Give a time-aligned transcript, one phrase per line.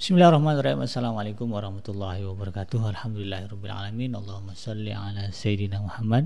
[0.00, 0.80] Bismillahirrahmanirrahim.
[0.88, 2.88] Assalamualaikum warahmatullahi wabarakatuh.
[2.88, 4.16] Alhamdulillahirrahmanirrahim.
[4.16, 6.24] Allahumma salli ala Sayyidina Muhammad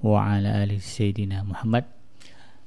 [0.00, 1.84] wa ala ali Sayyidina Muhammad.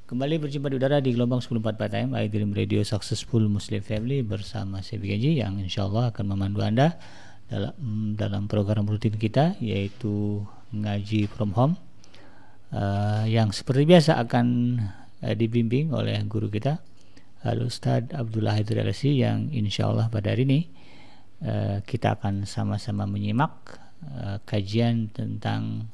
[0.05, 5.01] Kembali berjumpa di udara di gelombang 104 time iDream Radio Successful Muslim Family bersama saya
[5.01, 7.01] Gaji yang insya Allah akan memandu Anda
[7.49, 7.73] dalam
[8.13, 11.81] dalam program rutin kita yaitu ngaji from home
[12.77, 14.77] uh, yang seperti biasa akan
[15.25, 16.77] uh, dibimbing oleh guru kita
[17.45, 18.81] Al Ustadz Abdullah Haidir
[19.13, 20.59] yang insya Allah pada hari ini
[21.45, 23.77] uh, kita akan sama-sama menyimak
[24.17, 25.91] uh, kajian tentang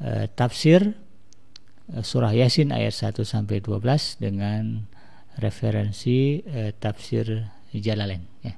[0.00, 0.96] uh, tafsir
[1.92, 4.88] surah Yasin ayat 1 sampai 12 dengan
[5.36, 6.40] referensi
[6.80, 8.54] tafsir Jalalain ya.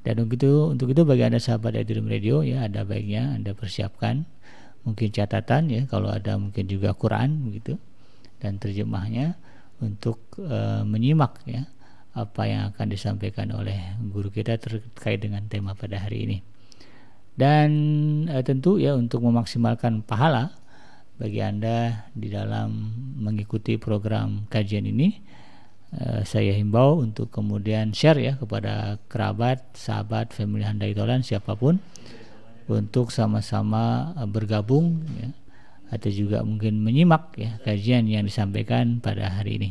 [0.00, 4.24] Dan untuk itu untuk itu bagi Anda sahabat Edrim Radio ya ada baiknya Anda persiapkan
[4.84, 7.76] mungkin catatan ya kalau ada mungkin juga Quran begitu
[8.40, 9.36] dan terjemahnya
[9.80, 11.64] untuk uh, menyimak ya
[12.12, 16.38] apa yang akan disampaikan oleh guru kita terkait dengan tema pada hari ini.
[17.34, 17.70] Dan
[18.28, 20.52] uh, tentu ya untuk memaksimalkan pahala
[21.16, 25.20] bagi Anda di dalam mengikuti program kajian ini
[25.96, 31.80] uh, saya himbau untuk kemudian share ya kepada kerabat, sahabat, family Handai Tolan siapa pun
[32.70, 35.34] untuk sama-sama bergabung ya
[35.90, 39.70] atau juga mungkin menyimak ya kajian yang disampaikan pada hari ini.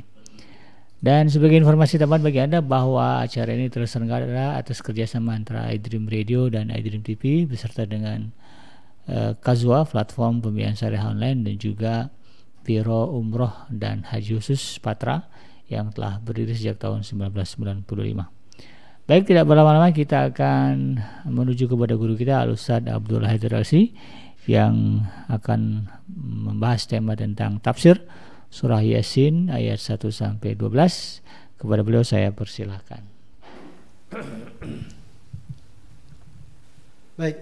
[1.00, 6.52] Dan sebagai informasi teman bagi Anda bahwa acara ini terselenggara atas kerjasama antara iDream Radio
[6.52, 8.36] dan iDream TV beserta dengan
[9.08, 11.94] uh, Kazwa, platform pembiayaan syariah online dan juga
[12.68, 15.24] Biro Umroh dan Haji Khusus Patra
[15.72, 17.88] yang telah berdiri sejak tahun 1995.
[19.08, 23.56] Baik, tidak berlama-lama kita akan menuju kepada guru kita Al-Ustaz Abdul Haidir
[24.46, 25.88] yang akan
[26.46, 28.04] membahas tema tentang tafsir
[28.50, 31.22] surah Yasin ayat 1 sampai 12.
[31.60, 33.04] Kepada beliau saya persilahkan.
[37.20, 37.36] Baik.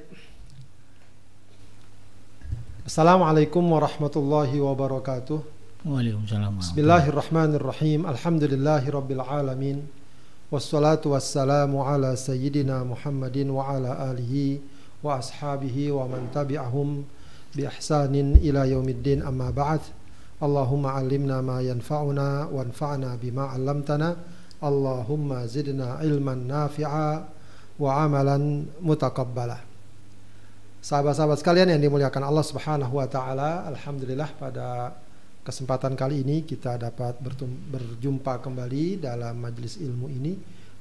[2.87, 5.37] Assalamualaikum warahmatullahi wabarakatuh.
[5.85, 6.59] Waalaikumsalam.
[6.59, 8.09] Bismillahirrahmanirrahim.
[8.09, 9.85] Alhamdulillahi rabbil alamin.
[10.49, 14.63] Wassalatu wassalamu ala sayyidina Muhammadin wa ala alihi
[15.03, 17.03] wa ashabihi wa man tabi'ahum
[17.53, 19.83] bi ihsanin ila yaumiddin amma ba'd
[20.37, 24.13] Allahumma alimna ma yanfa'una wanfa'na bima 'allamtana
[24.61, 27.25] Allahumma zidna ilman nafi'a
[27.77, 29.67] wa amalan mutakabbala
[30.87, 34.95] Sahabat-sahabat sekalian yang dimuliakan Allah Subhanahu wa taala, alhamdulillah pada
[35.43, 37.17] kesempatan kali ini kita dapat
[37.67, 40.37] berjumpa kembali dalam majelis ilmu ini.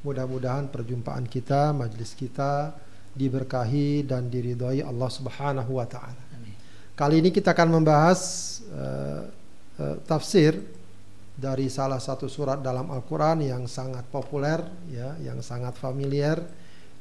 [0.07, 2.77] Mudah-mudahan perjumpaan kita, majelis kita
[3.19, 6.23] diberkahi dan diridhoi Allah Subhanahu wa taala.
[6.95, 8.21] Kali ini kita akan membahas
[8.71, 9.27] uh,
[9.81, 10.57] uh, tafsir
[11.37, 16.41] dari salah satu surat dalam Al-Qur'an yang sangat populer ya, yang sangat familiar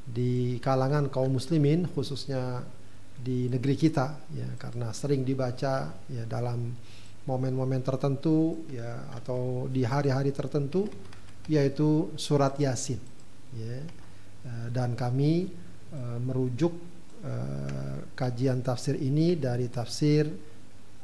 [0.06, 2.62] di kalangan kaum muslimin khususnya
[3.16, 6.76] di negeri kita ya karena sering dibaca ya dalam
[7.26, 10.86] momen-momen tertentu ya atau di hari-hari tertentu
[11.48, 13.00] yaitu surat Yasin
[13.56, 13.82] ya.
[14.46, 15.48] Eh, dan kami
[15.96, 16.74] Eh, merujuk
[17.22, 20.26] uh, kajian tafsir ini dari tafsir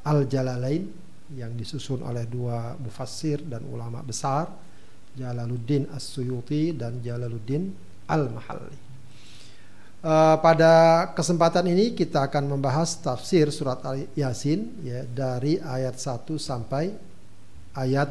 [0.02, 1.01] Al-Jalalain
[1.36, 4.48] yang disusun oleh dua mufassir dan ulama besar
[5.12, 7.72] Jalaluddin As-Suyuti dan Jalaluddin
[8.08, 8.78] Al-Mahalli.
[10.02, 16.90] Uh, pada kesempatan ini kita akan membahas tafsir surat Al-Yasin ya dari ayat 1 sampai
[17.70, 18.10] ayat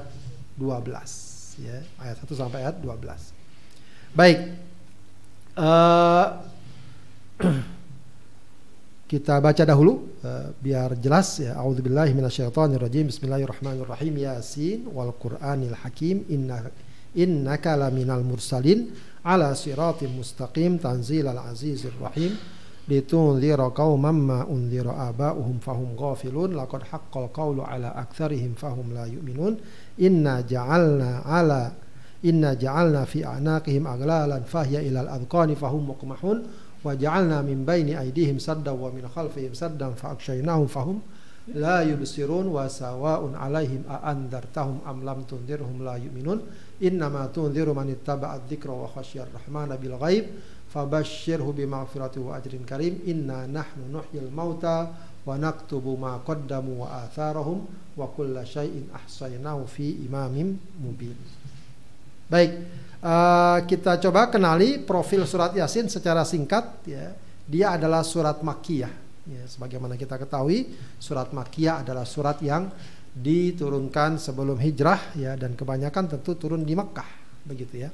[0.55, 4.15] 12 ya, ayat 1 sampai ayat 12.
[4.15, 4.39] Baik.
[5.59, 6.25] Uh,
[9.11, 11.59] kita baca dahulu uh, biar jelas ya.
[11.59, 13.11] Auzubillahi minasyaitonirrajim.
[13.11, 14.23] Bismillahirrahmanirrahim.
[14.23, 16.23] Yasin wal qur'anil hakim.
[16.31, 16.71] Inna
[17.11, 18.87] innaka laminal mursalin.
[19.27, 20.79] Ala siratim mustaqim.
[20.79, 22.39] Tanzilal azizir rahim.
[22.87, 26.55] Litunzira qauman ma unzira aba'uhum fahum ghafilun.
[26.55, 29.59] Laqad haqqal qawlu ala aktsarihim fahum la yu'minun.
[29.99, 31.75] Inna ja'alna ala
[32.23, 36.37] inna ja'alna fi a'naqihim aglalan fahya ilal adqani fahum muqmahun
[36.83, 40.99] وجعلنا من بين أيديهم سدا ومن خلفهم سدا فأغشيناهم فهم
[41.55, 46.39] لا يبصرون وسواء عليهم أأنذرتهم أم لم تنذرهم لا يؤمنون
[46.83, 50.25] إنما تنذر من اتبع الذكر وخشي الرحمن بالغيب
[50.73, 54.87] فبشره بمغفرة وأجر كريم إنا نحن نحيي الموتى
[55.25, 57.65] ونكتب ما قدموا وآثارهم
[57.97, 61.15] وكل شيء أحصيناه في إمام مبين.
[62.31, 62.51] Baik,
[63.01, 66.85] uh, kita coba kenali profil surat Yasin secara singkat.
[66.85, 67.11] Ya.
[67.45, 68.93] Dia adalah surat Makkiyah.
[69.21, 72.71] Ya, sebagaimana kita ketahui, surat Makkiyah adalah surat yang
[73.11, 77.05] diturunkan sebelum hijrah ya dan kebanyakan tentu turun di Mekkah
[77.43, 77.89] begitu ya.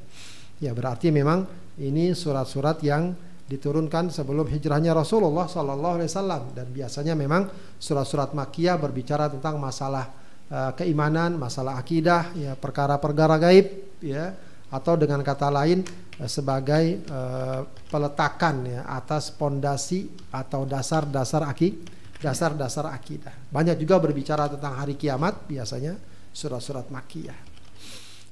[0.61, 1.45] Ya berarti memang
[1.81, 3.13] ini surat-surat yang
[3.47, 7.47] diturunkan sebelum hijrahnya Rasulullah Wasallam dan biasanya memang
[7.79, 10.11] surat-surat makiyah berbicara tentang masalah
[10.51, 13.67] uh, keimanan, masalah akidah, ya perkara-perkara gaib,
[14.03, 14.35] ya
[14.67, 15.83] atau dengan kata lain
[16.19, 23.33] uh, sebagai uh, peletakan ya atas pondasi atau dasar-dasar aki dasar-dasar akidah.
[23.53, 25.93] Banyak juga berbicara tentang hari kiamat biasanya
[26.33, 27.37] surat-surat makiyah.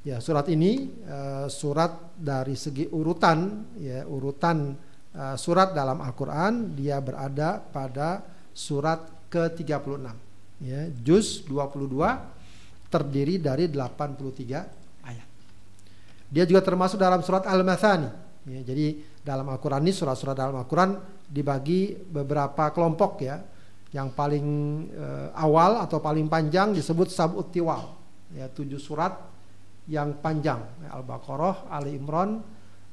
[0.06, 4.78] Ya, surat ini uh, surat dari segi urutan ya urutan
[5.18, 8.22] uh, surat dalam Al-Qur'an dia berada pada
[8.54, 10.06] surat ke-36
[10.62, 11.90] ya juz 22
[12.94, 14.85] terdiri dari 83 ayat.
[16.30, 18.10] Dia juga termasuk dalam surat Al-Mathani
[18.50, 23.38] ya, jadi dalam Al-Qur'an ini surat-surat dalam Al-Qur'an dibagi beberapa kelompok ya.
[23.96, 24.48] Yang paling
[24.92, 27.96] uh, awal atau paling panjang disebut Sab'ut Tiwal
[28.36, 29.16] ya tujuh surat
[29.88, 30.60] yang panjang
[30.92, 32.44] Al-Baqarah, Ali Imran,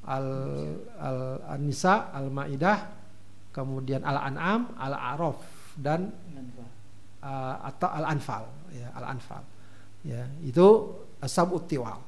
[0.05, 2.77] Al-Nisa, Al Al-Maidah,
[3.51, 5.43] kemudian Al-An'am, Al-A'raf
[5.75, 6.07] dan
[7.19, 9.43] uh, atau Al-Anfal ya Al-Anfal.
[10.07, 10.67] Ya, itu
[11.19, 11.99] Sab'ut Tiwal.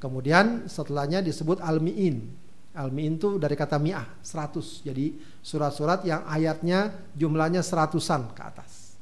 [0.00, 2.24] Kemudian setelahnya disebut Al-Mi'in.
[2.72, 4.88] Al-Mi'in itu dari kata mi'ah, 100.
[4.88, 5.12] Jadi
[5.44, 8.96] surat-surat yang ayatnya jumlahnya seratusan ke atas.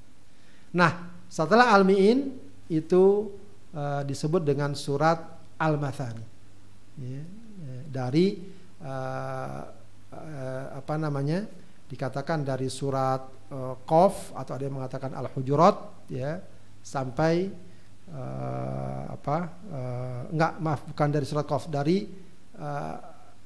[0.74, 2.34] Nah, setelah Al-Mi'in
[2.66, 3.30] itu
[3.72, 5.22] uh, disebut dengan surat
[5.56, 6.26] Al-Mathani.
[6.98, 7.22] Ya, ya,
[7.86, 8.42] dari
[8.82, 9.62] uh,
[10.10, 11.46] uh, apa namanya?
[11.88, 16.36] dikatakan dari surat uh, Qaf atau ada yang mengatakan Al-Hujurat ya
[16.84, 17.48] sampai
[18.12, 19.36] uh, apa
[19.72, 22.08] uh, enggak maaf bukan dari surat Qaf dari
[22.58, 22.96] uh,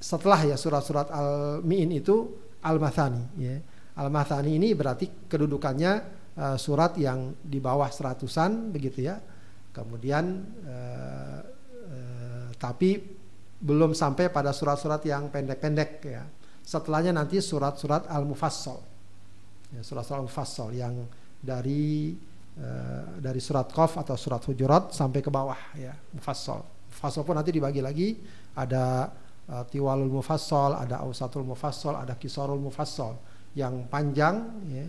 [0.03, 2.17] setelah ya surat-surat Al-Mi'in itu
[2.63, 3.57] Al-Mathani ya.
[3.99, 5.93] Al-Mathani ini berarti kedudukannya
[6.39, 9.21] uh, surat yang di bawah seratusan begitu ya
[9.73, 10.25] Kemudian
[10.69, 11.41] uh,
[11.89, 13.01] uh, tapi
[13.57, 16.29] belum sampai pada surat-surat yang pendek-pendek ya.
[16.63, 18.79] Setelahnya nanti surat-surat Al-Mufassal.
[19.73, 21.09] Ya, surat-surat Al-Mufassal yang
[21.41, 22.13] dari
[22.59, 26.61] uh, dari surat Qaf atau surat Hujurat sampai ke bawah ya, Mufassal.
[26.93, 28.19] Mufassal pun nanti dibagi lagi
[28.53, 29.09] ada
[29.49, 33.17] uh, Tiwalul Mufassal, ada Ausatul Mufassal, ada Kisarul Mufassal
[33.57, 34.87] yang panjang ya,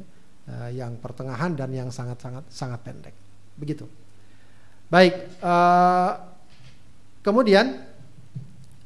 [0.51, 3.15] uh, yang pertengahan dan yang sangat-sangat sangat pendek.
[3.55, 3.87] Begitu.
[4.91, 6.11] Baik, uh,
[7.25, 7.81] kemudian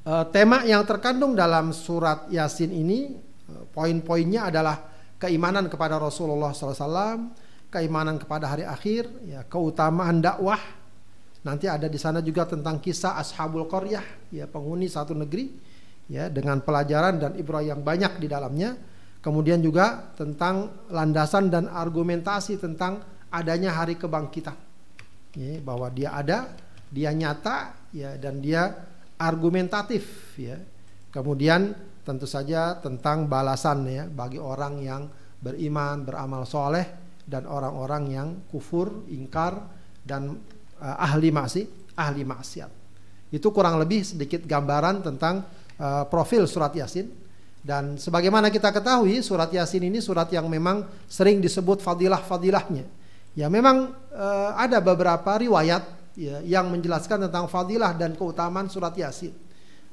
[0.07, 3.17] uh, tema yang terkandung dalam surat Yasin ini
[3.51, 4.87] uh, poin-poinnya adalah
[5.17, 7.33] keimanan kepada Rasulullah SAW,
[7.67, 10.59] keimanan kepada hari akhir, ya, keutamaan dakwah.
[11.43, 14.03] Nanti ada di sana juga tentang kisah Ashabul Qaryah,
[14.35, 15.51] ya penghuni satu negeri,
[16.11, 18.75] ya dengan pelajaran dan ibrah yang banyak di dalamnya.
[19.23, 24.55] Kemudian juga tentang landasan dan argumentasi tentang adanya hari kebangkitan
[25.35, 26.51] ya, bahwa dia ada,
[26.87, 28.75] dia nyata, ya dan dia
[29.19, 30.59] argumentatif, ya.
[31.11, 31.73] Kemudian
[32.03, 35.11] tentu saja tentang balasan ya bagi orang yang
[35.43, 39.59] beriman, beramal soleh dan orang-orang yang kufur, ingkar
[40.07, 40.39] dan
[40.79, 41.67] uh, ahli maksi,
[41.99, 42.71] ahli maksiat.
[43.27, 45.43] Itu kurang lebih sedikit gambaran tentang
[45.75, 47.11] uh, profil surat Yasin.
[47.59, 52.87] Dan sebagaimana kita ketahui surat Yasin ini surat yang memang sering disebut fadilah-fadilahnya.
[53.35, 55.83] Ya memang uh, ada beberapa riwayat
[56.15, 59.35] ya, yang menjelaskan tentang fadilah dan keutamaan surat Yasin.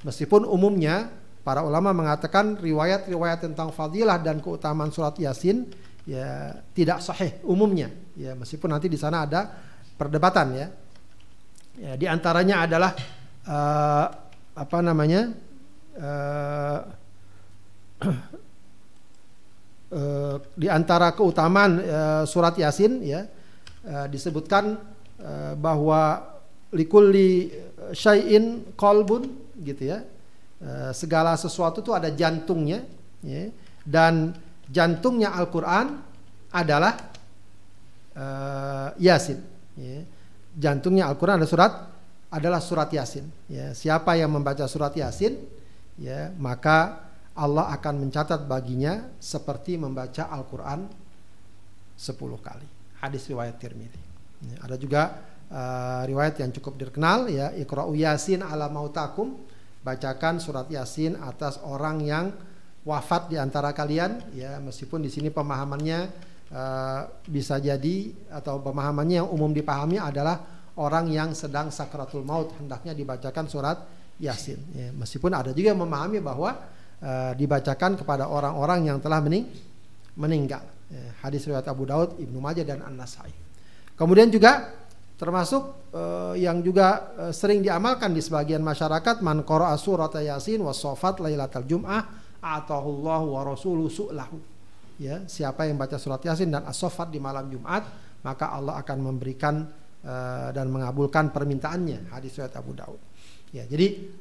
[0.06, 1.10] Meskipun umumnya
[1.42, 5.66] para ulama mengatakan riwayat-riwayat tentang fadilah dan keutamaan surat Yasin
[6.04, 7.88] ya tidak sahih umumnya.
[8.14, 9.50] Ya meskipun nanti di sana ada
[9.96, 10.66] perdebatan ya.
[11.74, 12.92] Ya di antaranya adalah
[13.48, 14.06] uh,
[14.54, 15.34] apa namanya?
[15.94, 16.80] Uh,
[19.94, 23.26] uh, di antara keutamaan uh, surat Yasin ya
[23.86, 24.74] uh, disebutkan
[25.22, 26.34] uh, bahwa
[26.74, 27.54] likulli
[27.94, 29.30] syai'in qalbun
[29.62, 30.02] gitu ya.
[30.64, 32.86] Uh, segala sesuatu itu ada jantungnya
[33.24, 33.50] ya.
[33.84, 34.32] Dan
[34.70, 36.00] jantungnya Al-Qur'an
[36.54, 36.94] adalah
[38.14, 39.38] uh, Yasin
[39.76, 40.04] ya.
[40.54, 41.72] Jantungnya Al-Qur'an adalah surat
[42.30, 43.74] adalah surat Yasin ya.
[43.74, 45.38] Siapa yang membaca surat Yasin
[45.98, 50.86] ya, maka Allah akan mencatat baginya seperti membaca Al-Quran
[51.98, 52.66] 10 kali.
[53.02, 54.02] Hadis riwayat Tirmidzi.
[54.46, 55.18] Ya, ada juga
[55.50, 59.34] uh, riwayat yang cukup dikenal ya Iqra'u Yasin ala mautakum
[59.82, 62.30] bacakan surat Yasin atas orang yang
[62.84, 65.98] wafat di antara kalian ya meskipun di sini pemahamannya
[66.52, 70.44] uh, bisa jadi atau pemahamannya yang umum dipahami adalah
[70.76, 73.78] orang yang sedang sakratul maut hendaknya dibacakan surat
[74.20, 76.54] Yasin ya meskipun ada juga yang memahami bahwa
[77.00, 79.48] uh, dibacakan kepada orang-orang yang telah mening
[80.14, 80.62] meninggal.
[80.88, 83.32] Ya, hadis riwayat Abu Daud, Ibnu Majah dan An-Nasai.
[83.98, 84.74] Kemudian juga
[85.14, 90.82] termasuk uh, yang juga uh, sering diamalkan di sebagian masyarakat man qara'a surat yasin was
[90.82, 94.36] sofat lailatal jum'ah atahullahu wa rasuluhu su'lahu.
[95.00, 97.82] Ya siapa yang baca surat yasin dan as-sofat di malam Jumat
[98.22, 99.64] maka Allah akan memberikan
[100.04, 102.12] uh, dan mengabulkan permintaannya.
[102.12, 103.00] Hadis riwayat Abu Daud.
[103.50, 104.12] Ya jadi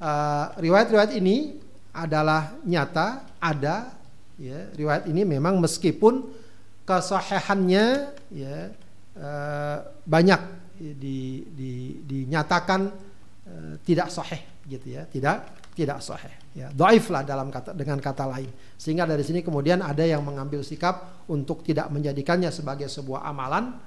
[0.57, 1.57] riwayat-riwayat uh, ini
[1.93, 3.93] adalah nyata ada
[4.37, 6.25] ya riwayat ini memang meskipun
[6.89, 7.85] kesahihannya
[8.33, 8.57] ya
[9.17, 10.41] uh, banyak
[10.73, 12.81] di, di, dinyatakan
[13.45, 15.05] uh, tidak sahih gitu ya.
[15.05, 15.37] Tidak
[15.77, 18.49] tidak sahih ya doif lah dalam kata dengan kata lain.
[18.77, 23.77] Sehingga dari sini kemudian ada yang mengambil sikap untuk tidak menjadikannya sebagai sebuah amalan.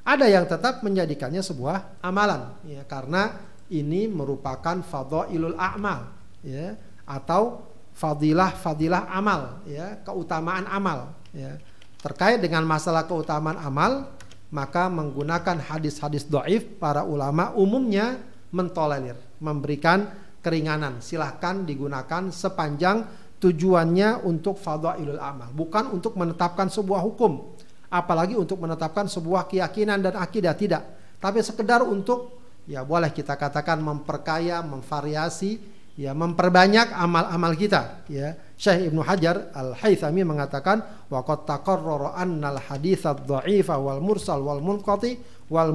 [0.00, 2.56] Ada yang tetap menjadikannya sebuah amalan.
[2.64, 3.36] Ya karena
[3.68, 6.12] ini merupakan fadhailul a'mal.
[6.40, 9.64] Ya atau fadilah-fadilah amal.
[9.68, 11.12] Ya keutamaan amal.
[11.32, 11.60] Ya
[12.00, 14.08] terkait dengan masalah keutamaan amal
[14.50, 18.18] maka menggunakan hadis-hadis doif para ulama umumnya
[18.50, 20.10] mentolerir memberikan
[20.40, 21.00] keringanan.
[21.04, 23.04] Silahkan digunakan sepanjang
[23.40, 25.48] tujuannya untuk fadailul amal.
[25.52, 27.56] Bukan untuk menetapkan sebuah hukum.
[27.90, 30.52] Apalagi untuk menetapkan sebuah keyakinan dan akidah.
[30.52, 30.82] Tidak.
[31.20, 35.58] Tapi sekedar untuk ya boleh kita katakan memperkaya memvariasi
[36.00, 38.04] ya memperbanyak amal-amal kita.
[38.08, 38.36] Ya.
[38.60, 45.16] Syekh Ibnu Hajar Al-Haythami mengatakan wa qad taqarrara anna al-hadits ad-dha'ifa wal mursal wal munqati
[45.48, 45.72] wal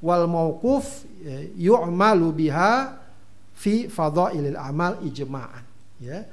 [0.00, 1.44] wal mauquf ya,
[1.76, 2.99] yu'malu biha
[3.60, 5.64] fi fadhailil amal ijma'an
[6.00, 6.24] ya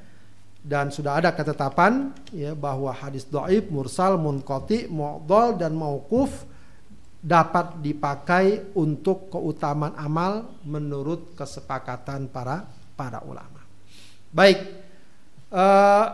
[0.63, 6.43] dan sudah ada ketetapan ya bahwa hadis dhaif, mursal, munqati, mu'dhal dan mauquf
[7.24, 12.67] dapat dipakai untuk keutamaan amal menurut kesepakatan para
[13.00, 13.63] para ulama.
[14.31, 14.60] Baik,
[15.55, 16.05] eh,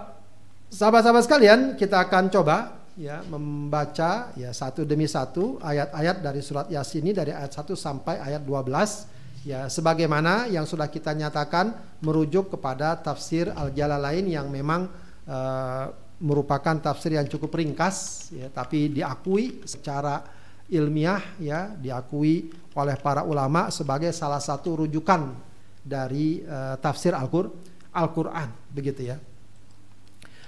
[0.70, 2.58] sahabat-sahabat sekalian, kita akan coba
[2.94, 8.22] ya membaca ya satu demi satu ayat-ayat dari surat Yasin ini dari ayat 1 sampai
[8.22, 9.13] ayat 12
[9.44, 14.88] ya sebagaimana yang sudah kita nyatakan merujuk kepada tafsir Al-Jalalain yang memang
[15.28, 15.86] uh,
[16.24, 20.24] merupakan tafsir yang cukup ringkas ya tapi diakui secara
[20.72, 25.36] ilmiah ya diakui oleh para ulama sebagai salah satu rujukan
[25.84, 29.20] dari uh, tafsir Al-Qur'an begitu ya.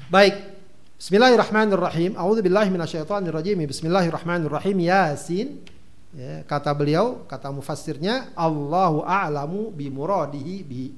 [0.08, 0.56] Baik.
[0.96, 2.16] Bismillahirrahmanirrahim.
[2.16, 3.60] A'udzubillahi minasyaitonirrajim.
[3.68, 4.80] Bismillahirrahmanirrahim.
[4.80, 5.60] Yasin.
[6.16, 10.96] Ya, kata beliau, kata mufassirnya, Allahu a'lamu bi muradihi bi.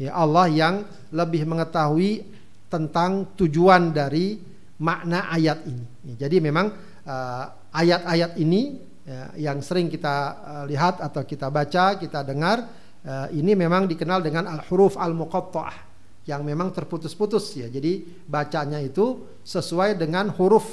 [0.00, 0.74] Ya, Allah yang
[1.12, 2.24] lebih mengetahui
[2.72, 4.40] tentang tujuan dari
[4.80, 5.84] makna ayat ini.
[6.08, 6.72] Ya, jadi memang
[7.04, 12.64] uh, ayat-ayat ini ya, yang sering kita uh, lihat atau kita baca, kita dengar
[13.04, 15.84] uh, ini memang dikenal dengan al-huruf al-muqatta'ah
[16.26, 17.68] yang memang terputus-putus ya.
[17.68, 20.64] Jadi bacanya itu sesuai dengan huruf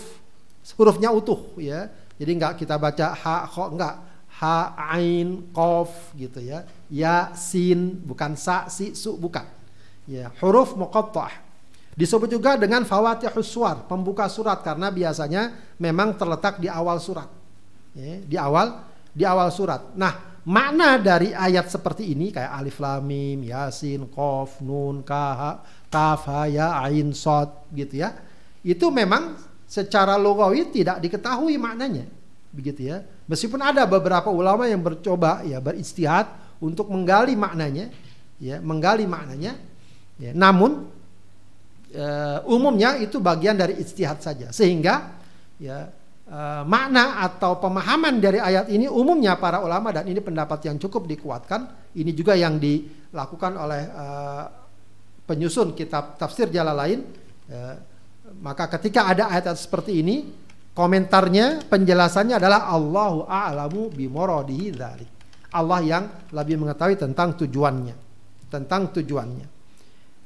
[0.80, 1.92] hurufnya utuh ya.
[2.24, 3.96] Jadi enggak kita baca ha kho enggak
[4.40, 6.64] ha ain qaf gitu ya.
[6.88, 9.44] Ya sin bukan sa si su bukan.
[10.08, 11.36] Ya, huruf muqatta'ah.
[12.00, 17.28] Disebut juga dengan fawatihus suar, pembuka surat karena biasanya memang terletak di awal surat.
[17.92, 19.94] Ya, di awal di awal surat.
[20.00, 25.62] Nah, makna dari ayat seperti ini kayak alif lam mim, yasin, qaf, nun, kah,
[25.92, 28.16] kaf, ha, ya, ain, sod gitu ya.
[28.66, 32.06] Itu memang secara logawi tidak diketahui maknanya.
[32.54, 33.02] Begitu ya.
[33.26, 36.30] Meskipun ada beberapa ulama yang bercoba ya beristihad
[36.62, 37.90] untuk menggali maknanya,
[38.38, 39.58] ya, menggali maknanya.
[40.22, 40.86] Ya, namun
[41.90, 42.06] e,
[42.46, 44.54] umumnya itu bagian dari istihad saja.
[44.54, 45.18] Sehingga
[45.58, 45.90] ya
[46.24, 51.04] Eh, makna atau pemahaman dari ayat ini umumnya para ulama dan ini pendapat yang cukup
[51.04, 51.92] dikuatkan.
[51.94, 54.48] Ini juga yang dilakukan oleh uh,
[55.30, 57.06] penyusun kitab tafsir lain.
[57.52, 57.76] Uh,
[58.44, 60.28] maka ketika ada ayat, ayat seperti ini,
[60.76, 65.10] komentarnya, penjelasannya adalah Allahu a'lamu bimorodihi dzalik.
[65.56, 66.04] Allah yang
[66.36, 67.96] lebih mengetahui tentang tujuannya,
[68.52, 69.48] tentang tujuannya.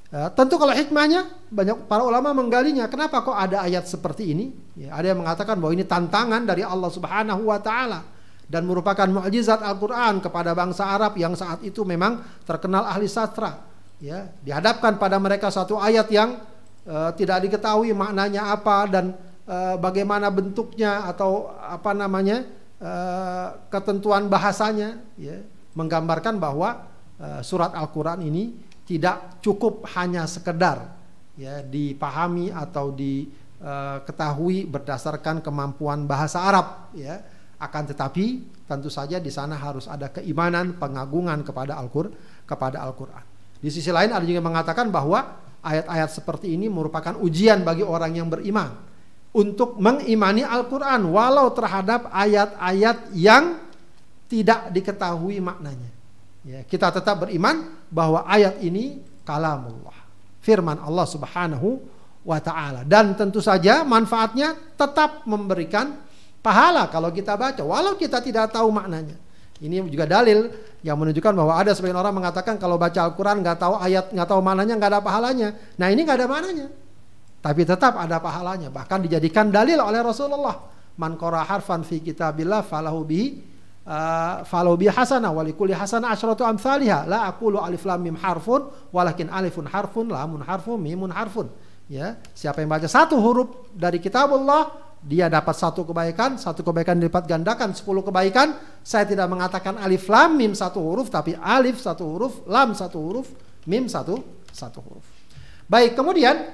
[0.08, 2.88] Ya, tentu kalau hikmahnya banyak para ulama menggalinya.
[2.88, 4.56] Kenapa kok ada ayat seperti ini?
[4.80, 8.08] Ya, ada yang mengatakan bahwa ini tantangan dari Allah Subhanahu wa taala
[8.48, 13.68] dan merupakan mukjizat Al-Qur'an kepada bangsa Arab yang saat itu memang terkenal ahli sastra.
[14.00, 16.40] Ya, dihadapkan pada mereka satu ayat yang
[16.88, 19.06] uh, tidak diketahui maknanya apa dan
[19.46, 22.48] uh, bagaimana bentuknya atau apa namanya
[22.80, 25.44] uh, ketentuan bahasanya ya,
[25.76, 26.88] menggambarkan bahwa
[27.20, 28.56] uh, surat Al-Qur'an ini
[28.88, 30.96] tidak cukup hanya sekedar
[31.36, 37.20] ya dipahami atau diketahui uh, berdasarkan kemampuan bahasa Arab ya
[37.58, 38.26] akan tetapi
[38.70, 42.14] tentu saja di sana harus ada keimanan pengagungan kepada Al-Qur'an
[42.48, 43.26] kepada Al-Qur'an.
[43.58, 48.28] Di sisi lain ada juga mengatakan bahwa ayat-ayat seperti ini merupakan ujian bagi orang yang
[48.30, 48.74] beriman
[49.36, 53.62] untuk mengimani Al-Qur'an walau terhadap ayat-ayat yang
[54.28, 55.92] tidak diketahui maknanya.
[56.48, 59.96] Ya, kita tetap beriman bahwa ayat ini kalamullah.
[60.40, 61.84] Firman Allah Subhanahu
[62.24, 65.96] wa taala dan tentu saja manfaatnya tetap memberikan
[66.44, 69.27] pahala kalau kita baca walau kita tidak tahu maknanya.
[69.58, 70.54] Ini juga dalil
[70.86, 74.40] yang menunjukkan bahwa ada sebagian orang mengatakan kalau baca Al-Quran nggak tahu ayat nggak tahu
[74.46, 75.50] mananya nggak ada pahalanya.
[75.82, 76.68] Nah ini nggak ada mananya,
[77.42, 78.70] tapi tetap ada pahalanya.
[78.70, 80.70] Bahkan dijadikan dalil oleh Rasulullah.
[80.98, 83.38] Man qara harfan fi kitabillah falahu bihi
[83.86, 87.10] uh, falahu bihi hasanah wa likulli hasanah asyratu amsalihha.
[87.10, 91.50] La aqulu alif lam mim harfun walakin alifun harfun lamun harfun mimun harfun.
[91.88, 97.30] Ya, siapa yang baca satu huruf dari kitabullah dia dapat satu kebaikan, satu kebaikan dilipat
[97.30, 98.58] gandakan, sepuluh kebaikan.
[98.82, 103.28] Saya tidak mengatakan alif lam mim satu huruf, tapi alif satu huruf, lam satu huruf,
[103.70, 105.06] mim satu satu huruf.
[105.68, 106.50] Baik, kemudian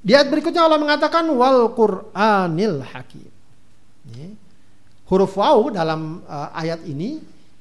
[0.00, 3.30] di ayat berikutnya Allah mengatakan wal Qur'anil Hakim.
[4.10, 4.34] Ini,
[5.06, 7.20] huruf waw dalam uh, ayat ini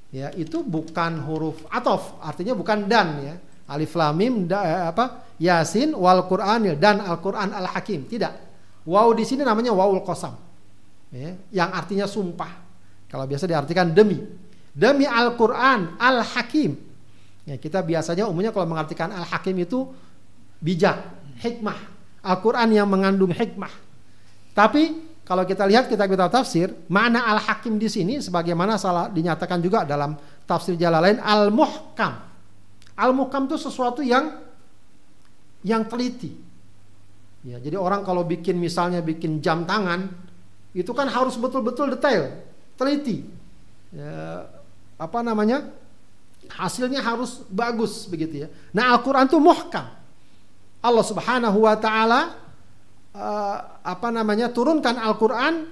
[0.10, 3.36] ya itu bukan huruf atof, artinya bukan dan ya.
[3.70, 5.30] Alif lam mim da, eh, apa?
[5.38, 8.10] Yasin wal Qur'anil dan Al Qur'an Al Hakim.
[8.10, 8.49] Tidak
[8.90, 10.34] Wow di sini namanya wawul kosam,
[11.14, 12.50] ya, yang artinya sumpah.
[13.06, 14.18] Kalau biasa diartikan demi,
[14.74, 16.74] demi Al-Quran Al-Hakim.
[17.46, 19.94] Ya, kita biasanya umumnya kalau mengartikan Al-Hakim itu
[20.58, 20.98] bijak,
[21.38, 21.78] hikmah.
[22.26, 23.72] Al-Quran yang mengandung hikmah.
[24.58, 29.86] Tapi kalau kita lihat kita kita tafsir, makna Al-Hakim di sini sebagaimana salah dinyatakan juga
[29.86, 30.18] dalam
[30.50, 32.14] tafsir lain Al-Muhkam.
[32.98, 34.34] Al-Muhkam itu sesuatu yang
[35.62, 36.34] yang teliti,
[37.40, 40.12] Ya, jadi orang kalau bikin misalnya bikin jam tangan
[40.76, 42.36] itu kan harus betul-betul detail,
[42.76, 43.24] teliti.
[43.96, 44.44] Ya,
[45.00, 45.72] apa namanya?
[46.52, 48.48] Hasilnya harus bagus begitu ya.
[48.76, 49.88] Nah, Al-Qur'an itu muhkam.
[50.80, 52.36] Allah Subhanahu wa taala
[53.16, 54.52] uh, apa namanya?
[54.52, 55.68] turunkan Al-Qur'an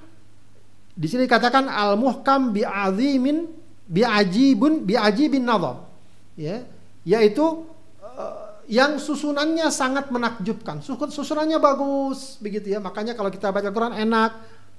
[0.97, 3.45] di sini dikatakan al-muhkam bi'azimin
[3.85, 5.83] bi'ajibun bi'ajibin nazar.
[6.39, 6.63] Ya,
[7.03, 7.65] yaitu
[8.67, 10.83] yang susunannya sangat menakjubkan.
[10.83, 12.83] Susunannya bagus begitu ya.
[12.83, 14.31] Makanya kalau kita baca Quran enak,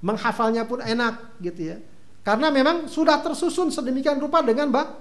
[0.05, 1.77] menghafalnya pun enak gitu ya.
[2.21, 4.93] Karena memang sudah tersusun sedemikian rupa dengan ba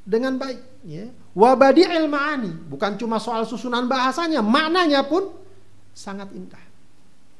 [0.00, 1.12] dengan baik ya.
[1.36, 5.36] Wabadi ilmaani bukan cuma soal susunan bahasanya, maknanya pun
[5.92, 6.64] sangat indah.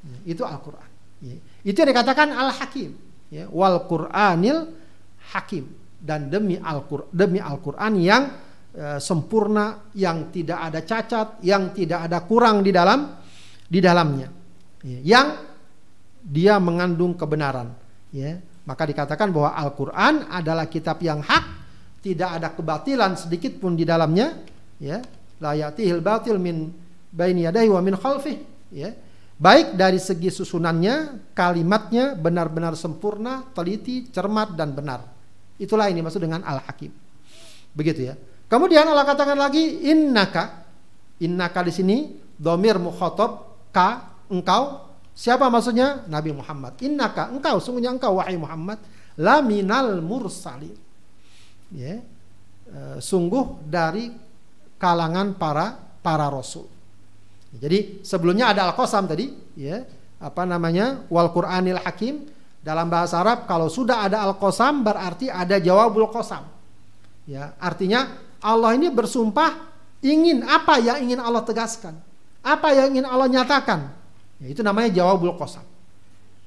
[0.05, 0.91] Ya, itu Al-Qur'an.
[1.25, 1.37] Ya.
[1.65, 2.93] Itu yang dikatakan Al-Hakim
[3.33, 3.49] ya.
[3.49, 4.77] Wal Qur'anil
[5.33, 5.65] Hakim
[6.01, 8.29] dan demi Al-Qur'an demi Al-Qur'an yang
[8.71, 13.19] Eh, sempurna, yang tidak ada cacat, yang tidak ada kurang di dalam
[13.67, 14.31] di dalamnya.
[14.87, 15.27] Ya, yang
[16.23, 17.75] dia mengandung kebenaran.
[18.15, 21.45] Ya, maka dikatakan bahwa Al-Qur'an adalah kitab yang hak,
[21.99, 24.39] tidak ada kebatilan sedikit pun di dalamnya,
[24.79, 25.03] ya.
[25.43, 26.71] La yatihil batil min
[27.11, 28.39] baini yadayhi wa min khalfih,
[28.71, 28.95] ya.
[29.35, 35.11] Baik dari segi susunannya, kalimatnya benar-benar sempurna, teliti, cermat dan benar.
[35.59, 36.95] Itulah ini maksud dengan Al-Hakim.
[37.75, 38.30] Begitu ya.
[38.51, 40.67] Kemudian Allah katakan lagi innaka.
[41.23, 41.97] Innaka di sini
[42.35, 44.91] domir mukhotob ka engkau.
[45.15, 46.03] Siapa maksudnya?
[46.11, 46.75] Nabi Muhammad.
[46.83, 48.83] Innaka engkau sungguhnya engkau wahai Muhammad
[49.15, 50.75] laminal mursalin.
[51.71, 52.03] Ya.
[52.67, 54.11] E, sungguh dari
[54.83, 56.67] kalangan para para rasul.
[57.55, 59.87] Jadi sebelumnya ada al-qasam tadi, ya.
[60.19, 61.07] Apa namanya?
[61.07, 62.27] Wal Qur'anil Hakim.
[62.61, 66.45] Dalam bahasa Arab kalau sudah ada al-qasam berarti ada jawabul qasam.
[67.25, 69.69] Ya, artinya Allah ini bersumpah
[70.01, 71.97] ingin apa yang ingin Allah tegaskan,
[72.41, 73.93] apa yang ingin Allah nyatakan.
[74.41, 75.65] Ya, itu namanya jawabul qasam.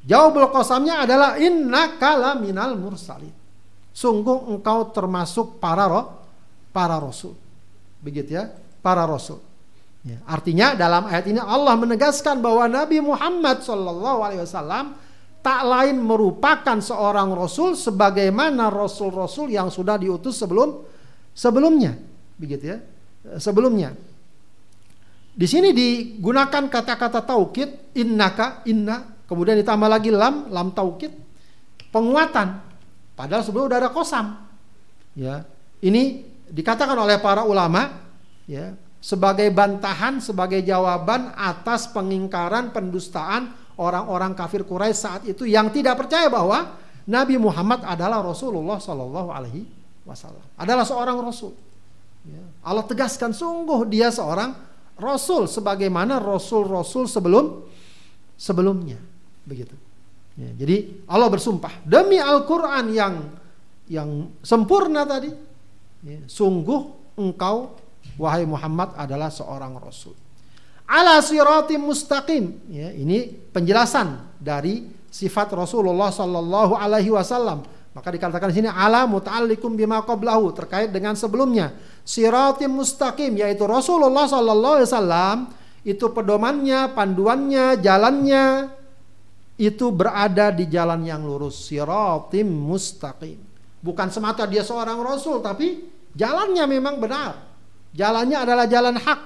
[0.03, 3.31] Jawabul qasamnya adalah inna kala minal mursalin.
[3.93, 6.05] Sungguh engkau termasuk para roh,
[6.73, 7.37] para rasul.
[8.01, 8.49] Begitu ya,
[8.81, 9.37] para rasul.
[10.03, 14.99] Ya, artinya dalam ayat ini Allah menegaskan bahwa Nabi Muhammad Shallallahu Alaihi Wasallam
[15.39, 20.83] tak lain merupakan seorang rasul sebagaimana rasul-rasul yang sudah diutus sebelum
[21.33, 21.97] sebelumnya,
[22.37, 22.77] begitu ya.
[23.37, 23.93] Sebelumnya.
[25.33, 31.09] Di sini digunakan kata-kata taukid innaka inna kemudian ditambah lagi lam lam taukid
[31.89, 32.61] penguatan
[33.17, 34.45] padahal sebelum udah ada kosam
[35.17, 35.41] ya
[35.81, 36.21] ini
[36.53, 38.05] dikatakan oleh para ulama
[38.45, 45.97] ya sebagai bantahan sebagai jawaban atas pengingkaran pendustaan orang-orang kafir Quraisy saat itu yang tidak
[45.97, 46.77] percaya bahwa
[47.09, 49.65] Nabi Muhammad adalah Rasulullah Shallallahu Alaihi
[50.03, 50.43] wasallam.
[50.59, 51.55] Adalah seorang rasul.
[52.23, 52.43] Ya.
[52.63, 54.55] Allah tegaskan sungguh dia seorang
[54.95, 57.67] rasul sebagaimana rasul-rasul sebelum
[58.39, 58.99] sebelumnya.
[59.43, 59.75] Begitu.
[60.33, 63.37] Ya, jadi Allah bersumpah demi Al-Qur'an yang
[63.85, 65.29] yang sempurna tadi,
[66.01, 67.75] ya, sungguh engkau
[68.17, 70.15] wahai Muhammad adalah seorang rasul.
[70.89, 72.65] Ala siratim mustaqim.
[72.71, 77.61] Ya, ini penjelasan dari sifat Rasulullah sallallahu alaihi wasallam
[77.93, 81.77] Maka dikatakan di sini ala muta'allikum bima qablahu terkait dengan sebelumnya.
[82.01, 85.37] Siratim mustaqim yaitu Rasulullah sallallahu alaihi wasallam
[85.85, 88.73] itu pedomannya, panduannya, jalannya
[89.61, 91.69] itu berada di jalan yang lurus.
[91.69, 93.37] Siratim mustaqim.
[93.83, 95.85] Bukan semata dia seorang rasul tapi
[96.17, 97.45] jalannya memang benar.
[97.93, 99.21] Jalannya adalah jalan hak.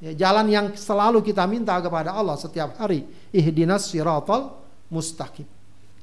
[0.00, 3.04] Ya, jalan yang selalu kita minta kepada Allah setiap hari.
[3.28, 4.56] Ihdinas siratal
[4.88, 5.44] mustaqim.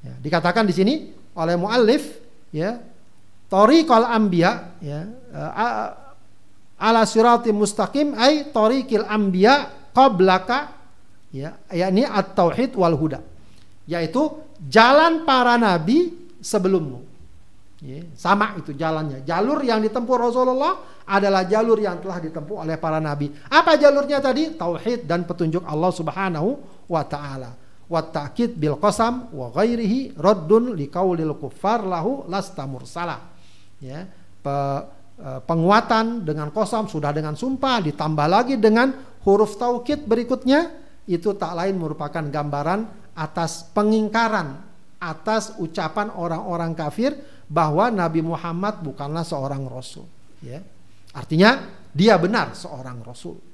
[0.05, 0.93] Ya, dikatakan di sini
[1.37, 2.17] oleh muallif
[2.49, 2.81] ya.
[3.47, 5.05] Tariqal anbiya ya.
[6.77, 10.73] Ala sirati mustaqim ay tariqil anbiya qablaka
[11.29, 11.55] ya.
[11.69, 13.21] Yakni at-tauhid wal huda.
[13.87, 17.05] Yaitu jalan para nabi sebelummu.
[17.77, 19.21] Ya, sama itu jalannya.
[19.21, 23.29] Jalur yang ditempuh Rasulullah adalah jalur yang telah ditempuh oleh para nabi.
[23.53, 24.57] Apa jalurnya tadi?
[24.57, 26.57] Tauhid dan petunjuk Allah Subhanahu
[26.89, 33.31] wa taala wa ta'kid bil qasam wa ghairihi raddun liqaulil kuffar lahu lasta mursala.
[33.79, 34.03] Ya
[34.43, 34.55] pe,
[35.15, 38.91] e, penguatan dengan kosam sudah dengan sumpah ditambah lagi dengan
[39.23, 44.67] huruf taukid berikutnya itu tak lain merupakan gambaran atas pengingkaran
[44.99, 47.15] atas ucapan orang-orang kafir
[47.47, 50.09] bahwa Nabi Muhammad bukanlah seorang rasul.
[50.43, 50.59] Ya
[51.15, 53.46] artinya dia benar seorang rasul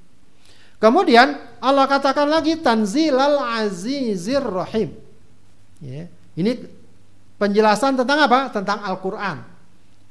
[0.84, 4.92] Kemudian Allah katakan lagi tanzilal azizir rahim.
[5.80, 6.60] Ya, ini
[7.40, 8.52] penjelasan tentang apa?
[8.52, 9.48] Tentang Al-Qur'an.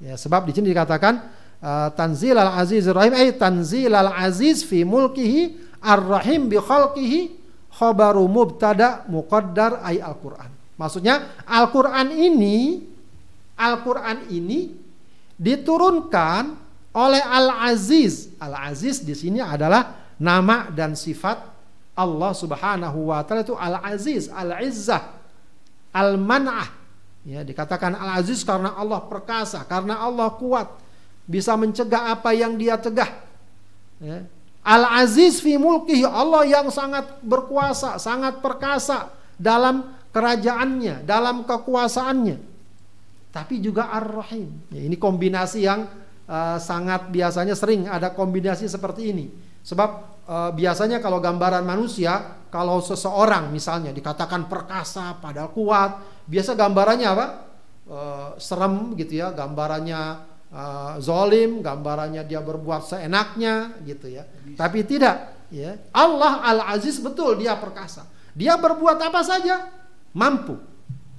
[0.01, 1.29] Ya, sebab di sini dikatakan
[1.61, 7.37] uh, tanzilal azizir rahim ay tanzilal aziz fi mulkihi ar-rahim bi khalqihi
[7.77, 10.49] khabaru mubtada muqaddar ay Al-Qur'an.
[10.81, 12.81] Maksudnya Al-Qur'an ini
[13.61, 14.73] Al-Qur'an ini
[15.37, 16.57] diturunkan
[16.97, 18.33] oleh Al-Aziz.
[18.41, 21.43] Al-Aziz di sini adalah nama dan sifat
[21.99, 25.19] Allah Subhanahu wa taala itu Al-Aziz, Al-Izzah,
[25.91, 26.71] Al-Man'ah.
[27.27, 30.79] Ya, dikatakan Al-Aziz karena Allah perkasa, karena Allah kuat,
[31.27, 33.11] bisa mencegah apa yang Dia cegah.
[33.99, 34.25] Ya.
[34.63, 42.39] Al-Aziz fi mulkihi, Allah yang sangat berkuasa, sangat perkasa dalam kerajaannya, dalam kekuasaannya.
[43.35, 44.71] Tapi juga Ar-Rahim.
[44.71, 45.91] Ya, ini kombinasi yang
[46.31, 49.27] uh, sangat biasanya sering ada kombinasi seperti ini.
[49.63, 49.91] Sebab
[50.27, 55.91] e, biasanya kalau gambaran manusia, kalau seseorang misalnya dikatakan perkasa padahal kuat,
[56.27, 57.27] biasa gambarannya apa?
[57.87, 57.99] E,
[58.43, 60.01] serem gitu ya, gambarannya
[60.51, 60.63] e,
[60.99, 64.27] zolim, gambarannya dia berbuat seenaknya gitu ya.
[64.27, 64.59] Bisa.
[64.59, 65.79] Tapi tidak, ya.
[65.95, 68.05] Allah Al-Aziz betul dia perkasa.
[68.35, 69.71] Dia berbuat apa saja
[70.17, 70.59] mampu.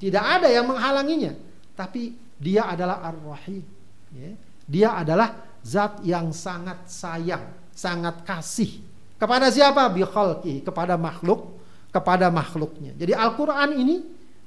[0.02, 1.32] Tidak ada yang menghalanginya.
[1.80, 3.64] Tapi dia adalah Ar-Rahim.
[4.12, 4.32] Ya.
[4.68, 7.44] Dia adalah zat yang sangat sayang,
[7.74, 8.82] sangat kasih
[9.18, 9.90] kepada siapa?
[9.90, 11.58] Bikhalki, kepada makhluk,
[11.94, 12.98] kepada makhluknya.
[12.98, 13.96] Jadi Al-Quran ini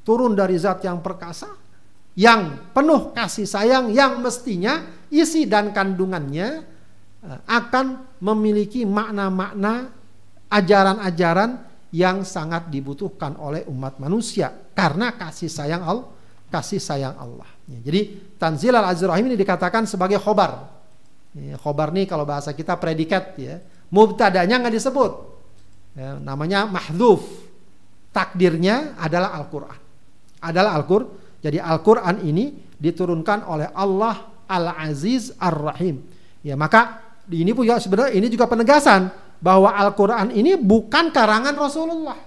[0.07, 1.51] turun dari zat yang perkasa,
[2.19, 6.49] yang penuh kasih sayang, yang mestinya isi dan kandungannya
[7.25, 9.91] eh, akan memiliki makna-makna
[10.53, 16.07] ajaran-ajaran yang sangat dibutuhkan oleh umat manusia karena kasih sayang Allah,
[16.53, 17.49] kasih sayang Allah.
[17.67, 20.76] Jadi Tanzil al-Azrahim ini dikatakan sebagai khobar.
[21.61, 25.12] Khobar ini kalau bahasa kita predikat ya Mubtadanya nggak disebut.
[25.96, 27.22] Ya, namanya mahdhuf.
[28.11, 29.79] Takdirnya adalah Al-Qur'an.
[30.42, 31.09] Adalah Al-Qur'an.
[31.40, 36.03] Jadi Al-Qur'an ini diturunkan oleh Allah Al-Aziz Ar-Rahim.
[36.42, 42.18] Ya, maka ini punya sebenarnya ini juga penegasan bahwa Al-Qur'an ini bukan karangan Rasulullah.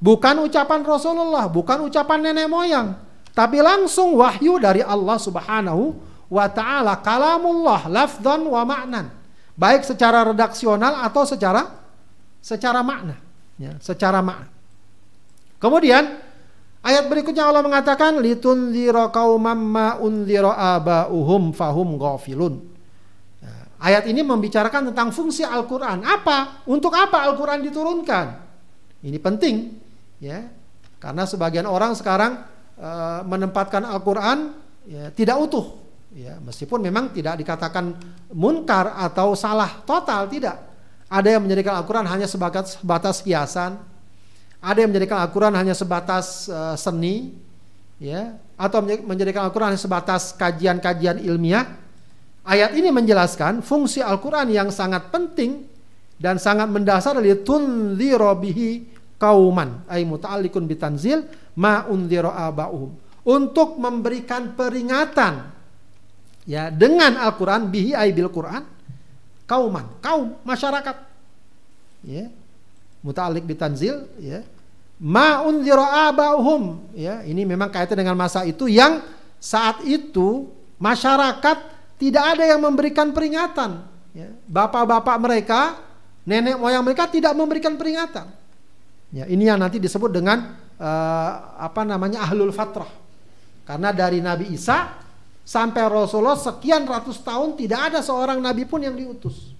[0.00, 2.96] Bukan ucapan Rasulullah, bukan ucapan nenek moyang,
[3.36, 5.92] tapi langsung wahyu dari Allah Subhanahu
[6.30, 9.10] wa taala kalamullah lafdhan wa ma'nan
[9.58, 11.68] baik secara redaksional atau secara
[12.40, 13.20] secara makna,
[13.60, 14.48] ya, secara makna.
[15.60, 16.16] Kemudian
[16.80, 22.64] ayat berikutnya Allah mengatakan litunzira qaumam ma unzira abauhum fahum ghafilun.
[23.44, 26.00] Ya, ayat ini membicarakan tentang fungsi Al-Qur'an.
[26.00, 26.64] Apa?
[26.64, 28.26] Untuk apa Al-Qur'an diturunkan?
[29.04, 29.76] Ini penting,
[30.24, 30.48] ya.
[30.96, 32.44] Karena sebagian orang sekarang
[32.80, 34.56] uh, menempatkan Al-Qur'an
[34.88, 35.79] ya, tidak utuh
[36.14, 37.94] ya meskipun memang tidak dikatakan
[38.34, 40.56] munkar atau salah total tidak.
[41.10, 43.78] Ada yang menjadikan Al-Quran hanya sebatas sebatas hiasan.
[44.62, 47.34] Ada yang menjadikan Al-Quran hanya sebatas uh, seni
[47.98, 48.38] ya.
[48.54, 51.66] Atau menjadikan Al-Quran hanya sebatas kajian-kajian ilmiah.
[52.46, 55.66] Ayat ini menjelaskan fungsi Al-Quran yang sangat penting
[56.20, 58.86] dan sangat mendasar dari tunziro bihi
[59.20, 61.24] kauman ay muta'alliqun bitanzil
[61.60, 61.84] ma
[63.20, 65.59] untuk memberikan peringatan
[66.50, 68.66] ya dengan Al-Qur'an bihi ay bil Qur'an
[69.50, 70.96] kauman, kaum masyarakat.
[72.06, 72.30] Ya.
[73.02, 74.46] Muta'alliq bitanzil ya.
[75.02, 77.26] Ma unzira abauhum ya.
[77.26, 79.02] Ini memang kaitan dengan masa itu yang
[79.42, 80.46] saat itu
[80.78, 81.58] masyarakat
[81.98, 83.90] tidak ada yang memberikan peringatan.
[84.10, 85.60] Ya, bapak-bapak mereka,
[86.26, 88.30] nenek moyang mereka tidak memberikan peringatan.
[89.10, 92.88] Ya, ini yang nanti disebut dengan uh, apa namanya ahlul fatrah.
[93.66, 94.98] Karena dari Nabi Isa
[95.50, 99.50] sampai Rasulullah sekian ratus tahun tidak ada seorang nabi pun yang diutus.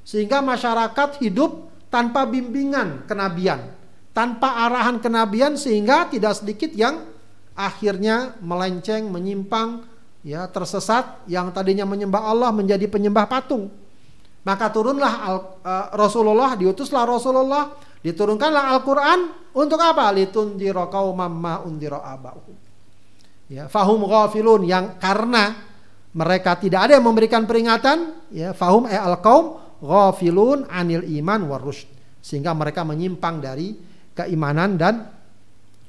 [0.00, 3.76] Sehingga masyarakat hidup tanpa bimbingan kenabian,
[4.16, 7.04] tanpa arahan kenabian sehingga tidak sedikit yang
[7.52, 9.84] akhirnya melenceng, menyimpang,
[10.24, 13.68] ya tersesat yang tadinya menyembah Allah menjadi penyembah patung.
[14.44, 20.08] Maka turunlah al, uh, Rasulullah, diutuslah Rasulullah, diturunkanlah Al-Qur'an untuk apa?
[20.12, 22.63] Litundira qaumam ma undira abahum.
[23.54, 25.54] Ya, fahum ghafilun yang karena
[26.10, 31.86] mereka tidak ada yang memberikan peringatan, ya, fahum ay al-qaum ghafilun anil iman warusyd
[32.18, 33.78] sehingga mereka menyimpang dari
[34.10, 35.06] keimanan dan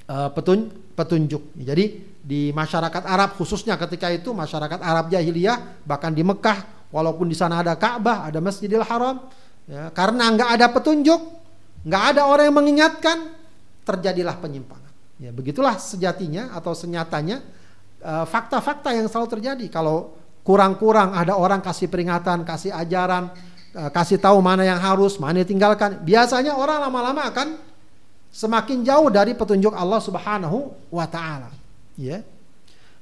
[0.05, 1.57] uh, petun, petunjuk.
[1.57, 7.33] Jadi di masyarakat Arab khususnya ketika itu masyarakat Arab jahiliyah bahkan di Mekah walaupun di
[7.33, 9.25] sana ada Ka'bah, ada Masjidil Haram,
[9.65, 11.21] ya, karena nggak ada petunjuk,
[11.81, 13.17] nggak ada orang yang mengingatkan,
[13.81, 14.84] terjadilah penyimpangan.
[15.15, 17.39] Ya, begitulah sejatinya atau senyatanya
[18.03, 19.65] eh, fakta-fakta yang selalu terjadi.
[19.71, 23.33] Kalau kurang-kurang ada orang kasih peringatan, kasih ajaran,
[23.73, 27.57] uh, kasih tahu mana yang harus, mana yang tinggalkan, biasanya orang lama-lama akan
[28.29, 31.49] semakin jauh dari petunjuk Allah Subhanahu wa taala.
[31.97, 32.21] Ya.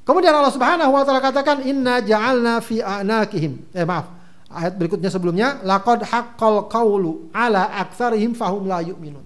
[0.07, 3.59] Kemudian Allah Subhanahu wa taala katakan inna ja'alna fi anakihim.
[3.75, 4.07] Eh maaf.
[4.47, 9.25] Ayat berikutnya sebelumnya laqad haqqal qawlu ala aktsarihim fahum la yu'minun.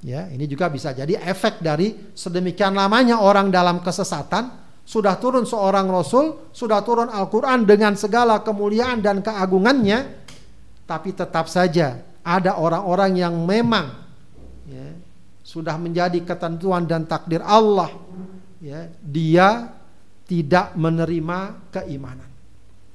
[0.00, 4.48] Ya, ini juga bisa jadi efek dari sedemikian lamanya orang dalam kesesatan
[4.80, 10.24] sudah turun seorang rasul, sudah turun Al-Qur'an dengan segala kemuliaan dan keagungannya,
[10.88, 13.92] tapi tetap saja ada orang-orang yang memang
[14.64, 14.88] ya,
[15.44, 17.92] sudah menjadi ketentuan dan takdir Allah,
[18.56, 19.68] ya, dia
[20.24, 22.30] tidak menerima keimanan.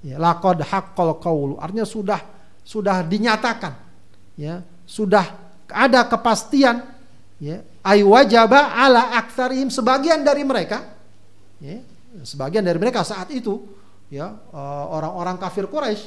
[0.02, 1.62] Ya, laqad haqqal qaulu.
[1.62, 2.20] Artinya sudah
[2.66, 3.74] sudah dinyatakan.
[4.36, 5.36] Ya, sudah
[5.68, 6.95] ada kepastian
[7.42, 7.64] ya.
[7.86, 10.96] Ay wajaba ala aktsarihim sebagian dari mereka
[11.62, 11.80] ya
[12.24, 13.64] sebagian dari mereka saat itu
[14.12, 16.04] ya eh, orang-orang kafir Quraisy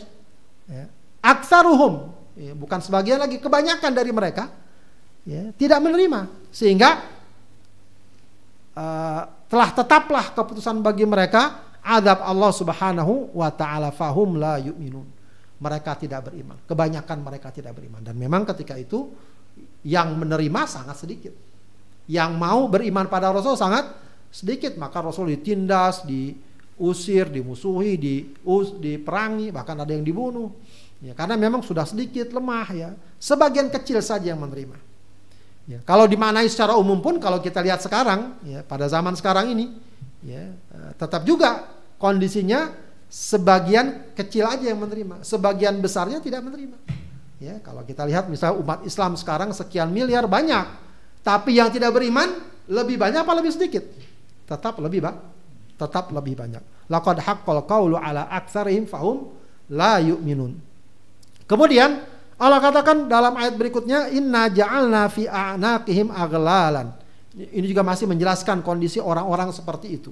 [0.68, 0.84] ya
[1.24, 4.48] aktsaruhum ya, bukan sebagian lagi kebanyakan dari mereka
[5.28, 6.20] ya tidak menerima.
[6.48, 7.04] Sehingga
[8.72, 15.04] uh, telah tetaplah keputusan bagi mereka adab Allah Subhanahu wa taala fahum la yu'minun.
[15.58, 16.56] Mereka tidak beriman.
[16.64, 17.98] Kebanyakan mereka tidak beriman.
[17.98, 19.10] Dan memang ketika itu
[19.84, 21.34] yang menerima sangat sedikit.
[22.08, 23.92] Yang mau beriman pada Rasul sangat
[24.32, 24.74] sedikit.
[24.80, 30.50] Maka Rasul ditindas, diusir, dimusuhi, dius, diperangi, bahkan ada yang dibunuh.
[30.98, 32.90] Ya, karena memang sudah sedikit lemah ya.
[33.22, 34.74] Sebagian kecil saja yang menerima.
[35.68, 39.76] Ya, kalau dimanai secara umum pun kalau kita lihat sekarang ya pada zaman sekarang ini
[40.24, 41.68] ya eh, tetap juga
[42.00, 42.72] kondisinya
[43.08, 46.76] sebagian kecil aja yang menerima, sebagian besarnya tidak menerima.
[47.38, 50.66] Ya, kalau kita lihat misalnya umat Islam sekarang sekian miliar banyak,
[51.22, 52.26] tapi yang tidak beriman
[52.66, 53.86] lebih banyak apa lebih sedikit?
[54.50, 55.24] Tetap lebih banyak.
[55.78, 56.90] Tetap lebih banyak.
[56.90, 59.30] Laqad haqqal qawlu ala aktsarihim fahum
[59.70, 60.58] la yu'minun.
[61.46, 62.02] Kemudian
[62.38, 66.90] Allah katakan dalam ayat berikutnya inna ja'alna fi a'naqihim aghlalan.
[67.38, 70.10] Ini juga masih menjelaskan kondisi orang-orang seperti itu.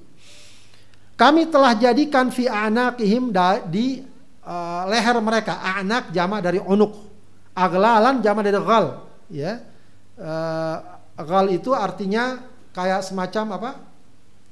[1.19, 3.35] Kami telah jadikan fi a'naqihim
[3.67, 3.99] di
[4.47, 5.59] uh, leher mereka.
[5.59, 7.07] A'naq jama dari unuk
[7.57, 8.85] aglalan zaman dari ghal
[9.33, 9.57] ya.
[10.17, 10.77] Uh,
[11.17, 12.45] ghal itu artinya
[12.77, 13.71] kayak semacam apa?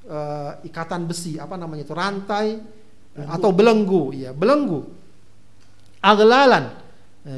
[0.05, 1.93] Uh, ikatan besi apa namanya itu?
[1.93, 2.57] Rantai
[3.13, 3.29] belenggu.
[3.29, 4.81] atau belenggu ya belenggu.
[6.01, 6.81] Aglalan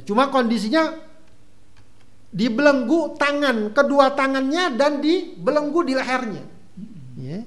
[0.04, 1.00] cuma kondisinya
[2.28, 6.44] dibelenggu tangan kedua tangannya dan dibelenggu di lehernya.
[7.16, 7.40] Ya,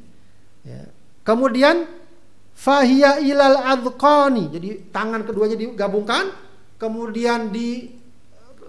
[0.65, 0.81] ya.
[1.21, 1.85] kemudian
[2.57, 4.49] fahia ilal adqani.
[4.57, 6.33] Jadi tangan keduanya digabungkan
[6.81, 8.00] kemudian di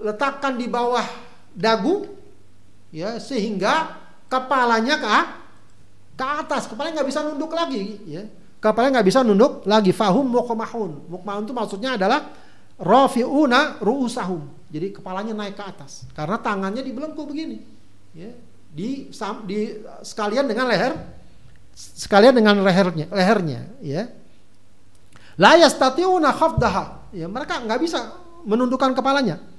[0.01, 1.05] letakkan di bawah
[1.53, 2.09] dagu
[2.91, 3.95] ya sehingga
[4.27, 5.09] kepalanya ke
[6.19, 6.67] ke atas.
[6.67, 8.23] Kepalanya nggak bisa nunduk lagi ya.
[8.61, 9.91] Kepalanya nggak bisa nunduk lagi.
[9.93, 12.31] Fahum mukmahun mukmahun itu maksudnya adalah
[12.77, 14.47] rafiuna ruusahum.
[14.71, 16.07] Jadi kepalanya naik ke atas.
[16.15, 17.57] Karena tangannya dibelenggu begini
[18.15, 18.31] ya.
[18.71, 19.11] Di
[19.43, 19.59] di
[20.01, 20.95] sekalian dengan leher
[21.75, 24.07] sekalian dengan lehernya lehernya ya.
[25.39, 27.11] La yastatiuna khafdaha.
[27.11, 28.15] Ya mereka nggak bisa
[28.47, 29.50] menundukkan kepalanya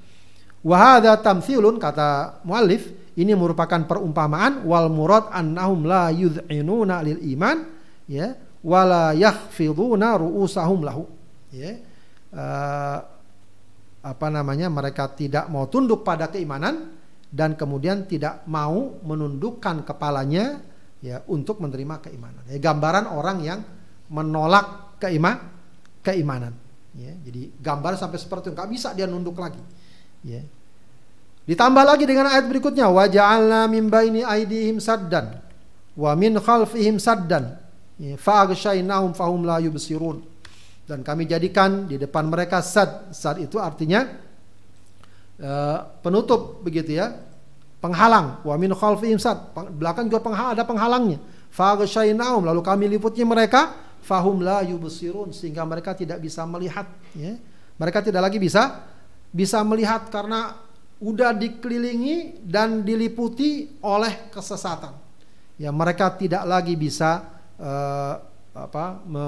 [0.63, 2.87] Wahada tamthilun kata muallif
[3.19, 7.67] ini merupakan perumpamaan wal murad annahum la yud'inuna lil iman
[8.07, 11.05] ya wala yakhfiduna ru'usahum lahu
[11.51, 11.83] ya
[12.31, 12.99] uh,
[14.03, 16.95] apa namanya mereka tidak mau tunduk pada keimanan
[17.33, 20.61] dan kemudian tidak mau menundukkan kepalanya
[21.01, 22.45] ya untuk menerima keimanan.
[22.47, 23.61] Ya, gambaran orang yang
[24.13, 25.39] menolak keima
[26.05, 26.55] keimanan.
[26.93, 29.59] Ya, jadi gambar sampai seperti itu nggak bisa dia nunduk lagi.
[30.23, 30.43] Ya.
[31.43, 35.43] Ditambah lagi dengan ayat berikutnya wa ja'alna min baini aidihim saddan
[35.99, 37.59] wa min khalfihim saddan
[37.99, 40.23] ya, fa aghshaynahum fahum la yubsirun.
[40.87, 43.15] Dan kami jadikan di depan mereka sad.
[43.15, 44.07] Sad itu artinya
[45.43, 47.11] uh, penutup begitu ya.
[47.83, 48.43] Penghalang.
[48.47, 49.51] Wa min khalfihim sad.
[49.75, 51.19] Belakang juga penghalang, ada penghalangnya.
[51.51, 57.35] Fa aghshaynahum lalu kami liputi mereka fahum la yubsirun sehingga mereka tidak bisa melihat ya.
[57.79, 58.92] Mereka tidak lagi bisa
[59.33, 60.61] bisa melihat karena
[61.03, 64.95] udah dikelilingi dan diliputi oleh kesesatan.
[65.59, 67.27] Ya mereka tidak lagi bisa
[67.59, 68.15] uh,
[68.53, 69.25] apa me,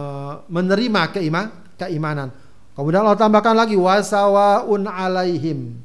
[0.46, 1.46] menerima keiman,
[1.80, 2.28] keimanan.
[2.76, 5.82] Kemudian Allah tambahkan lagi wasawaun alaihim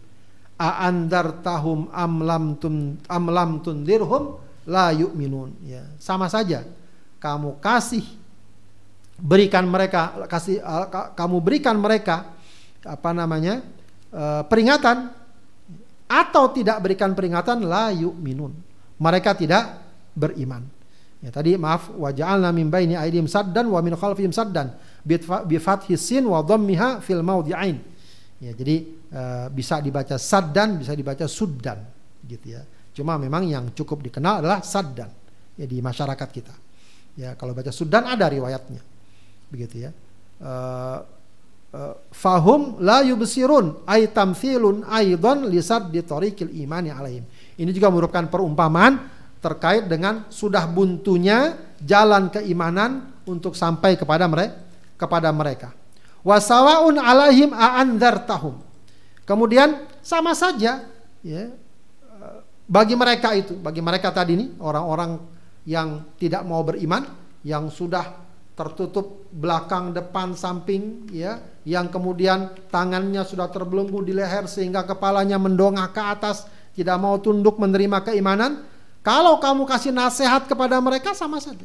[1.39, 4.35] tahum amlam tun amlam tundirhum
[4.67, 6.67] la yu'minun ya sama saja
[7.23, 8.03] kamu kasih
[9.15, 10.59] berikan mereka kasih
[11.15, 12.35] kamu berikan mereka
[12.83, 13.63] apa namanya
[14.13, 15.11] uh, peringatan
[16.09, 18.53] atau tidak berikan peringatan la yu'minun.
[18.99, 19.79] Mereka tidak
[20.17, 20.65] beriman.
[21.19, 24.71] Ya tadi maaf wa ja'alna min baini aydihim saddan wa min khalfihim saddan
[25.03, 27.77] bi fathi sin wa dhammiha fil mawdi'ain.
[28.39, 31.83] Ya jadi uh, bisa dibaca saddan bisa dibaca suddan
[32.23, 32.63] gitu ya.
[32.95, 35.11] Cuma memang yang cukup dikenal adalah saddan
[35.59, 36.55] ya di masyarakat kita.
[37.19, 38.79] Ya kalau baca suddan ada riwayatnya.
[39.51, 39.91] Begitu ya.
[40.39, 40.97] Eh,
[42.09, 47.25] fahum la yubsirun ay tamthilun aidan lisad di tariqil imani alaihim.
[47.59, 49.05] Ini juga merupakan perumpamaan
[49.39, 55.71] terkait dengan sudah buntunya jalan keimanan untuk sampai kepada mereka kepada mereka.
[56.19, 57.55] Wasawaun alaihim
[58.27, 58.59] tahum.
[59.23, 60.83] Kemudian sama saja
[61.23, 65.15] ya eh, bagi mereka itu, bagi mereka tadi ini orang-orang
[65.63, 67.07] yang tidak mau beriman,
[67.47, 68.27] yang sudah
[68.59, 75.93] tertutup belakang, depan, samping, ya, yang kemudian tangannya sudah terbelenggu di leher sehingga kepalanya mendongak
[75.93, 78.65] ke atas, tidak mau tunduk menerima keimanan.
[79.05, 81.63] Kalau kamu kasih nasihat kepada mereka sama saja.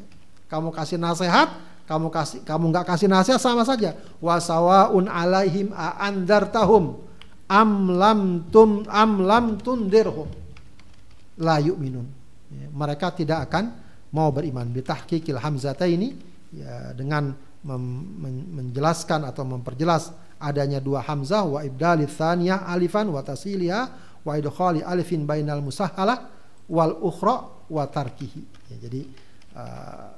[0.52, 1.56] Kamu kasih nasihat,
[1.88, 3.96] kamu kasih kamu nggak kasih nasihat sama saja.
[4.20, 7.00] Wasawaun alaihim aandartahum
[7.48, 10.28] am lam tum am lam tundirhum
[11.40, 12.06] la yu'minun.
[12.52, 13.72] Ya, mereka tidak akan
[14.12, 14.68] mau beriman.
[14.68, 16.12] Bitahqiqil hamzata ini
[16.52, 17.34] ya dengan
[17.64, 23.82] menjelaskan atau memperjelas adanya dua hamzah wa ibdali tsaniyah alifan wa tasiliha
[24.24, 26.28] wa idkhali alifin bainal musahhalah
[26.68, 28.68] wal ukhra wa tarkihi.
[28.72, 29.00] Ya, jadi
[29.56, 30.08] uh,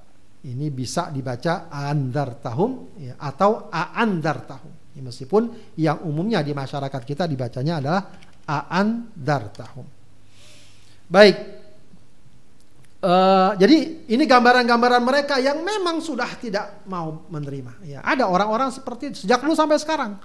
[0.47, 4.73] ini bisa dibaca andar tahum ya, atau aandar tahum.
[4.99, 8.03] Ya, meskipun yang umumnya di masyarakat kita dibacanya adalah
[8.47, 9.87] aandar tahum.
[11.07, 11.56] Baik,
[12.97, 17.85] Uh, jadi ini gambaran-gambaran mereka yang memang sudah tidak mau menerima.
[17.85, 20.17] Ya, ada orang-orang seperti itu sejak dulu sampai sekarang.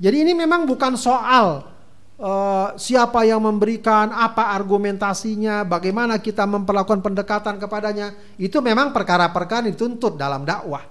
[0.00, 1.68] Jadi ini memang bukan soal
[2.16, 8.16] uh, siapa yang memberikan, apa argumentasinya, bagaimana kita memperlakukan pendekatan kepadanya.
[8.40, 10.88] Itu memang perkara-perkara dituntut dalam dakwah.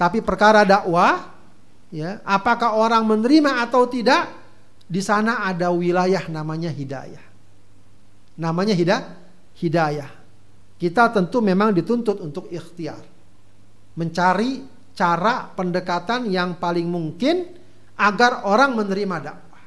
[0.00, 1.36] Tapi perkara dakwah,
[1.92, 4.24] ya, apakah orang menerima atau tidak,
[4.88, 7.22] di sana ada wilayah namanya hidayah.
[8.40, 9.20] Namanya hidayah.
[9.52, 10.21] Hidayah
[10.82, 12.98] kita tentu memang dituntut untuk ikhtiar.
[13.94, 14.66] Mencari
[14.98, 17.54] cara pendekatan yang paling mungkin
[17.94, 19.62] agar orang menerima dakwah.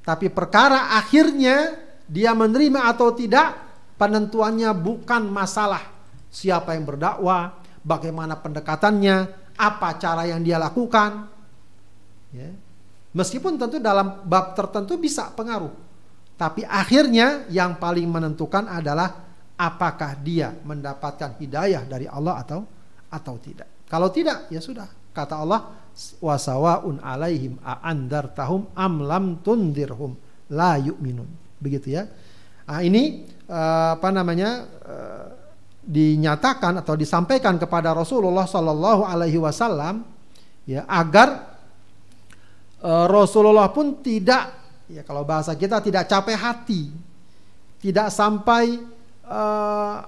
[0.00, 1.76] Tapi perkara akhirnya
[2.08, 3.52] dia menerima atau tidak,
[4.00, 5.92] penentuannya bukan masalah
[6.32, 9.16] siapa yang berdakwah, bagaimana pendekatannya,
[9.60, 11.28] apa cara yang dia lakukan.
[12.32, 12.48] Ya.
[13.12, 15.84] Meskipun tentu dalam bab tertentu bisa pengaruh.
[16.34, 19.23] Tapi akhirnya yang paling menentukan adalah
[19.54, 22.66] apakah dia mendapatkan hidayah dari Allah atau
[23.10, 23.86] atau tidak.
[23.86, 24.90] Kalau tidak, ya sudah.
[25.14, 25.70] Kata Allah,
[26.18, 27.62] wasawaun alaihim
[28.34, 30.18] tahum am lam tundirhum
[30.50, 31.30] la yu'minun.
[31.62, 32.10] Begitu ya.
[32.66, 34.50] Nah, ini uh, apa namanya
[34.82, 35.26] uh,
[35.84, 40.02] dinyatakan atau disampaikan kepada Rasulullah Shallallahu Alaihi Wasallam
[40.64, 41.60] ya agar
[42.80, 44.48] uh, Rasulullah pun tidak
[44.88, 46.82] ya kalau bahasa kita tidak capek hati,
[47.84, 48.80] tidak sampai
[49.28, 50.04] uh,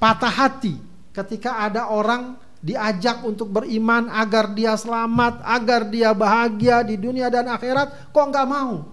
[0.00, 0.76] patah hati
[1.14, 7.52] ketika ada orang diajak untuk beriman agar dia selamat, agar dia bahagia di dunia dan
[7.52, 8.88] akhirat, kok nggak mau?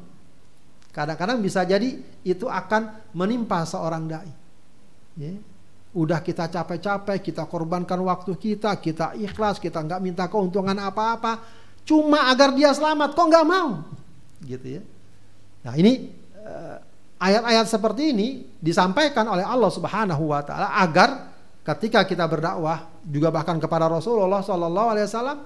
[0.91, 4.31] Kadang-kadang bisa jadi itu akan menimpa seorang dai.
[5.15, 5.39] Ya.
[5.95, 11.39] Udah kita capek-capek, kita korbankan waktu kita, kita ikhlas, kita nggak minta keuntungan apa-apa,
[11.87, 13.87] cuma agar dia selamat, kok nggak mau?
[14.43, 14.81] Gitu ya.
[15.63, 16.11] Nah ini
[16.43, 16.90] uh,
[17.21, 21.29] ayat-ayat seperti ini disampaikan oleh Allah Subhanahu wa taala agar
[21.61, 25.39] ketika kita berdakwah juga bahkan kepada Rasulullah Shallallahu Alaihi Wasallam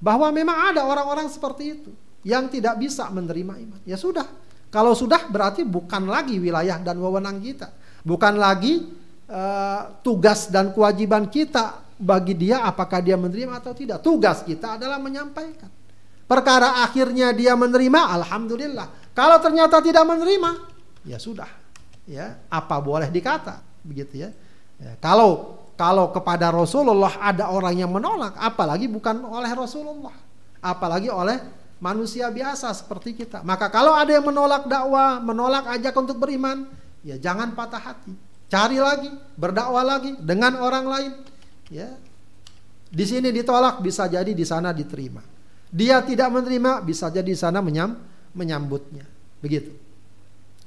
[0.00, 1.92] bahwa memang ada orang-orang seperti itu
[2.24, 3.80] yang tidak bisa menerima iman.
[3.84, 4.24] Ya sudah,
[4.72, 7.68] kalau sudah berarti bukan lagi wilayah dan wewenang kita,
[8.02, 8.88] bukan lagi
[9.28, 14.00] uh, tugas dan kewajiban kita bagi dia apakah dia menerima atau tidak.
[14.00, 15.68] Tugas kita adalah menyampaikan.
[16.28, 19.16] Perkara akhirnya dia menerima, alhamdulillah.
[19.16, 20.67] Kalau ternyata tidak menerima,
[21.06, 21.50] ya sudah.
[22.08, 24.30] Ya, apa boleh dikata, begitu ya.
[24.80, 30.16] ya kalau kalau kepada Rasulullah ada orang yang menolak, apalagi bukan oleh Rasulullah,
[30.64, 31.38] apalagi oleh
[31.78, 33.46] manusia biasa seperti kita.
[33.46, 36.66] Maka kalau ada yang menolak dakwah, menolak ajak untuk beriman,
[37.06, 38.16] ya jangan patah hati.
[38.48, 41.12] Cari lagi, berdakwah lagi dengan orang lain.
[41.70, 41.94] Ya.
[42.88, 45.20] Di sini ditolak bisa jadi di sana diterima.
[45.68, 48.00] Dia tidak menerima bisa jadi di sana menyam,
[48.32, 49.04] menyambutnya.
[49.44, 49.76] Begitu.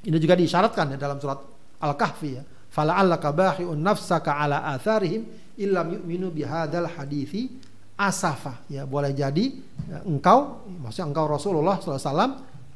[0.02, 1.38] Ini juga disyaratkan ya dalam surat
[1.82, 2.44] Al-Kahfi ya.
[2.72, 5.28] Fala'allaka bahi'un nafsaka ala atharihim
[5.60, 7.52] illam yu'minu bihadzal hadithi
[8.00, 8.66] asafa.
[8.72, 9.52] Ya, boleh jadi
[9.92, 12.24] ya, engkau maksudnya engkau Rasulullah SAW uh,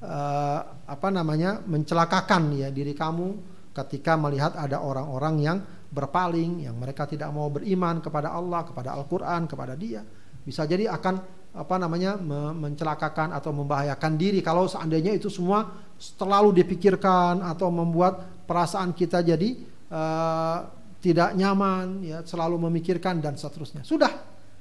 [0.04, 5.58] eh, apa namanya mencelakakan ya diri kamu ketika melihat ada orang-orang yang
[5.90, 10.04] berpaling, yang mereka tidak mau beriman kepada Allah, kepada Al-Qur'an, kepada Dia.
[10.44, 11.16] Bisa jadi akan
[11.56, 12.20] apa namanya
[12.52, 15.85] mencelakakan atau membahayakan diri kalau seandainya itu semua
[16.20, 19.50] terlalu dipikirkan atau membuat perasaan kita jadi
[19.90, 20.58] uh,
[21.00, 23.86] tidak nyaman ya selalu memikirkan dan seterusnya.
[23.86, 24.12] Sudah.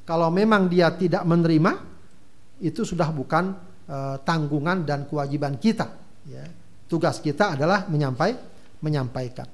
[0.05, 1.73] Kalau memang dia tidak menerima
[2.61, 3.57] itu sudah bukan
[3.89, 5.89] uh, tanggungan dan kewajiban kita
[6.29, 6.45] ya.
[6.85, 8.37] Tugas kita adalah menyampai
[8.85, 9.49] menyampaikan.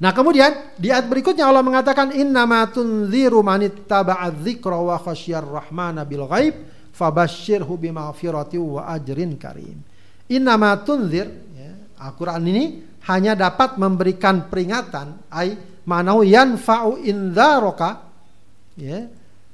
[0.00, 6.24] Nah kemudian di ayat berikutnya Allah mengatakan innama tunziru manittaba'a dzikra wa khasyar rahmana bil
[6.26, 6.56] ghaib
[6.90, 9.91] fabashshirhu bimaghfirati wa ajrin karim.
[10.32, 12.80] Innama tunzir ya, Al-Qur'an ini
[13.12, 15.52] hanya dapat memberikan peringatan ai
[15.84, 18.08] manau yanfa'u indzaroka
[18.80, 19.12] ya.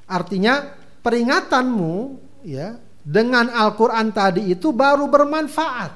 [0.09, 0.71] Artinya
[1.03, 1.95] peringatanmu
[2.47, 5.93] ya dengan Al-Qur'an tadi itu baru bermanfaat.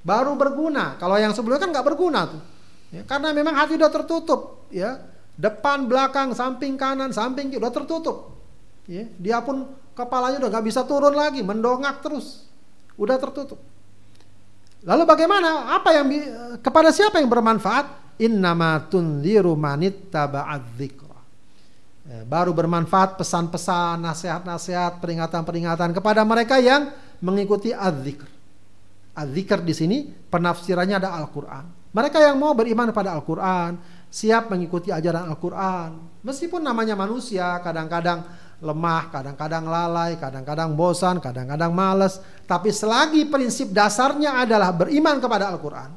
[0.00, 0.96] Baru berguna.
[0.96, 2.42] Kalau yang sebelumnya kan nggak berguna tuh.
[2.90, 4.98] Ya, karena memang hati sudah tertutup, ya.
[5.40, 8.16] Depan, belakang, samping kanan, samping kiri sudah tertutup.
[8.90, 12.48] Ya, dia pun kepalanya udah nggak bisa turun lagi, mendongak terus.
[12.98, 13.60] Udah tertutup.
[14.80, 15.76] Lalu bagaimana?
[15.76, 16.06] Apa yang
[16.64, 18.16] kepada siapa yang bermanfaat?
[18.20, 21.18] Innama tunziru manittaba'adz dzikra.
[22.10, 28.26] Ya, baru bermanfaat pesan-pesan, nasihat-nasihat, peringatan-peringatan kepada mereka yang mengikuti adzikr.
[29.14, 31.64] Adzikr di sini penafsirannya ada Al-Qur'an.
[31.90, 33.78] Mereka yang mau beriman pada Al-Quran,
[34.10, 36.22] siap mengikuti ajaran Al-Quran.
[36.22, 38.22] Meskipun namanya manusia, kadang-kadang
[38.60, 42.20] lemah, kadang-kadang lalai, kadang-kadang bosan, kadang-kadang males.
[42.44, 45.90] Tapi selagi prinsip dasarnya adalah beriman kepada Al-Quran.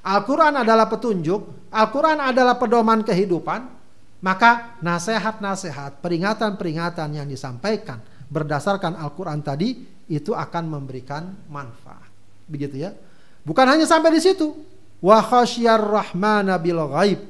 [0.00, 3.80] Al-Quran adalah petunjuk, Al-Quran adalah pedoman kehidupan.
[4.20, 9.80] Maka nasihat-nasihat, peringatan-peringatan yang disampaikan berdasarkan Al-Quran tadi
[10.12, 12.04] itu akan memberikan manfaat.
[12.44, 12.92] Begitu ya.
[13.40, 14.52] Bukan hanya sampai di situ,
[15.00, 17.20] wa khasyar rahmana bil ghaib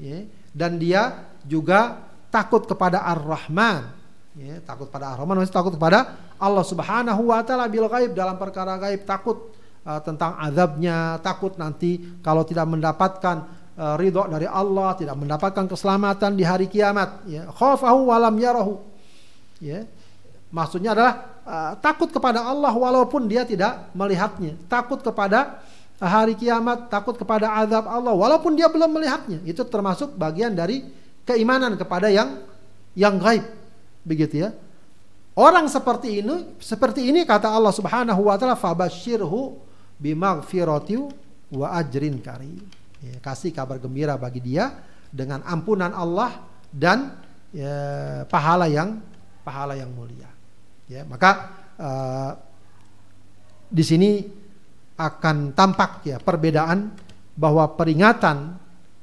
[0.00, 0.24] ya,
[0.56, 3.97] dan dia juga takut kepada ar-rahman
[4.38, 5.98] ya, takut pada ar-rahman maksudnya takut kepada
[6.38, 9.50] Allah subhanahu wa ta'ala bil ghaib dalam perkara gaib takut
[9.82, 16.38] uh, tentang azabnya takut nanti kalau tidak mendapatkan uh, ridho dari Allah tidak mendapatkan keselamatan
[16.38, 18.78] di hari kiamat ya khafahu walam yarahu
[19.58, 19.82] ya
[20.54, 25.60] maksudnya adalah uh, takut kepada Allah walaupun dia tidak melihatnya takut kepada
[25.98, 29.42] hari kiamat, takut kepada azab Allah walaupun dia belum melihatnya.
[29.42, 30.86] Itu termasuk bagian dari
[31.26, 32.38] keimanan kepada yang
[32.94, 33.42] yang gaib.
[34.08, 34.56] Begitu ya.
[35.38, 39.54] Orang seperti ini, seperti ini kata Allah Subhanahu wa taala fabasyirhu
[40.00, 40.96] bimaghfirati
[41.54, 42.58] wa ajrin karim.
[42.98, 44.74] Ya, kasih kabar gembira bagi dia
[45.14, 46.42] dengan ampunan Allah
[46.74, 47.14] dan
[47.54, 48.98] ya, pahala yang
[49.46, 50.26] pahala yang mulia.
[50.90, 52.32] Ya, maka uh,
[53.70, 54.26] di sini
[54.98, 56.90] akan tampak ya perbedaan
[57.38, 58.58] bahwa peringatan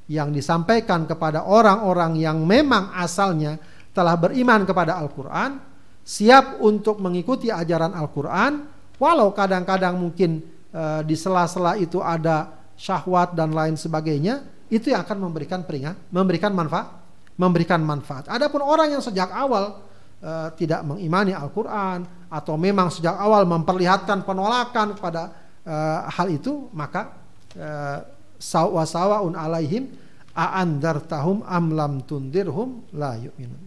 [0.06, 3.56] yang disampaikan kepada orang-orang yang memang asalnya
[3.96, 5.56] telah beriman kepada Al-Quran,
[6.04, 8.68] siap untuk mengikuti ajaran Al-Quran,
[9.00, 15.24] walau kadang-kadang mungkin e, di sela-sela itu ada syahwat dan lain sebagainya, itu yang akan
[15.24, 16.92] memberikan peringat, memberikan manfaat,
[17.40, 18.28] memberikan manfaat.
[18.28, 19.80] Adapun orang yang sejak awal
[20.20, 27.14] e, tidak mengimani Al-Quran atau memang sejak awal memperlihatkan penolakan kepada uh, hal itu maka
[27.58, 28.02] uh,
[28.38, 29.90] sawasawaun alaihim
[30.34, 33.65] aandartahum am lam tundirhum la yu'minun.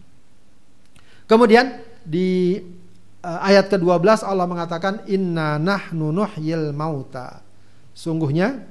[1.30, 2.58] Kemudian di
[3.22, 7.38] uh, ayat ke-12 Allah mengatakan inna nahnu nuhyil mauta.
[7.94, 8.66] Sungguhnya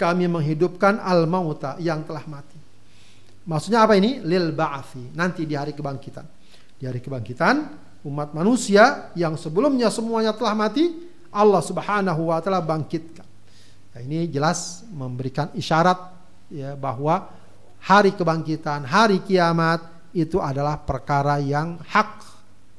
[0.00, 2.56] kami menghidupkan al mauta yang telah mati.
[3.44, 4.24] Maksudnya apa ini?
[4.24, 5.12] Lil ba'athi.
[5.12, 6.24] Nanti di hari kebangkitan.
[6.80, 7.56] Di hari kebangkitan
[8.08, 10.88] umat manusia yang sebelumnya semuanya telah mati,
[11.28, 13.28] Allah Subhanahu wa taala bangkitkan.
[13.92, 16.00] Nah, ini jelas memberikan isyarat
[16.48, 17.28] ya bahwa
[17.84, 22.10] hari kebangkitan, hari kiamat itu adalah perkara yang hak,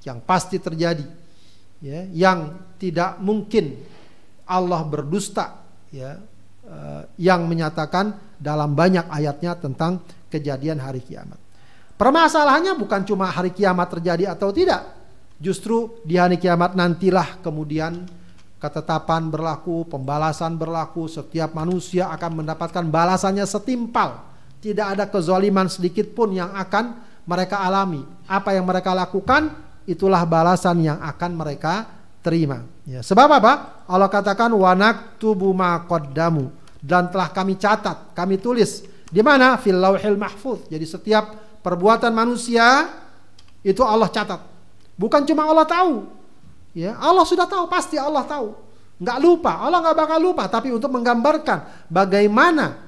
[0.06, 1.06] yang pasti terjadi.
[1.84, 2.40] Ya, yang
[2.80, 3.76] tidak mungkin
[4.48, 5.60] Allah berdusta
[5.92, 6.16] ya
[6.64, 10.00] uh, yang menyatakan dalam banyak ayatnya tentang
[10.32, 11.36] kejadian hari kiamat.
[12.00, 14.82] Permasalahannya bukan cuma hari kiamat terjadi atau tidak.
[15.44, 18.08] Justru di hari kiamat nantilah kemudian
[18.64, 24.24] ketetapan berlaku, pembalasan berlaku, setiap manusia akan mendapatkan balasannya setimpal.
[24.64, 28.04] Tidak ada kezaliman sedikit pun yang akan mereka alami.
[28.28, 29.52] Apa yang mereka lakukan,
[29.84, 31.88] itulah balasan yang akan mereka
[32.24, 32.64] terima.
[32.88, 33.84] Ya, sebab apa?
[33.88, 36.52] Allah katakan wanak tubuh makodamu
[36.84, 39.62] dan telah kami catat, kami tulis di mana?
[39.62, 39.78] Fil
[40.18, 40.66] mahfuz.
[40.68, 42.90] Jadi setiap perbuatan manusia
[43.62, 44.42] itu Allah catat.
[44.98, 46.10] Bukan cuma Allah tahu.
[46.74, 48.58] Ya, Allah sudah tahu, pasti Allah tahu.
[48.98, 50.50] Nggak lupa, Allah nggak bakal lupa.
[50.50, 52.82] Tapi untuk menggambarkan bagaimana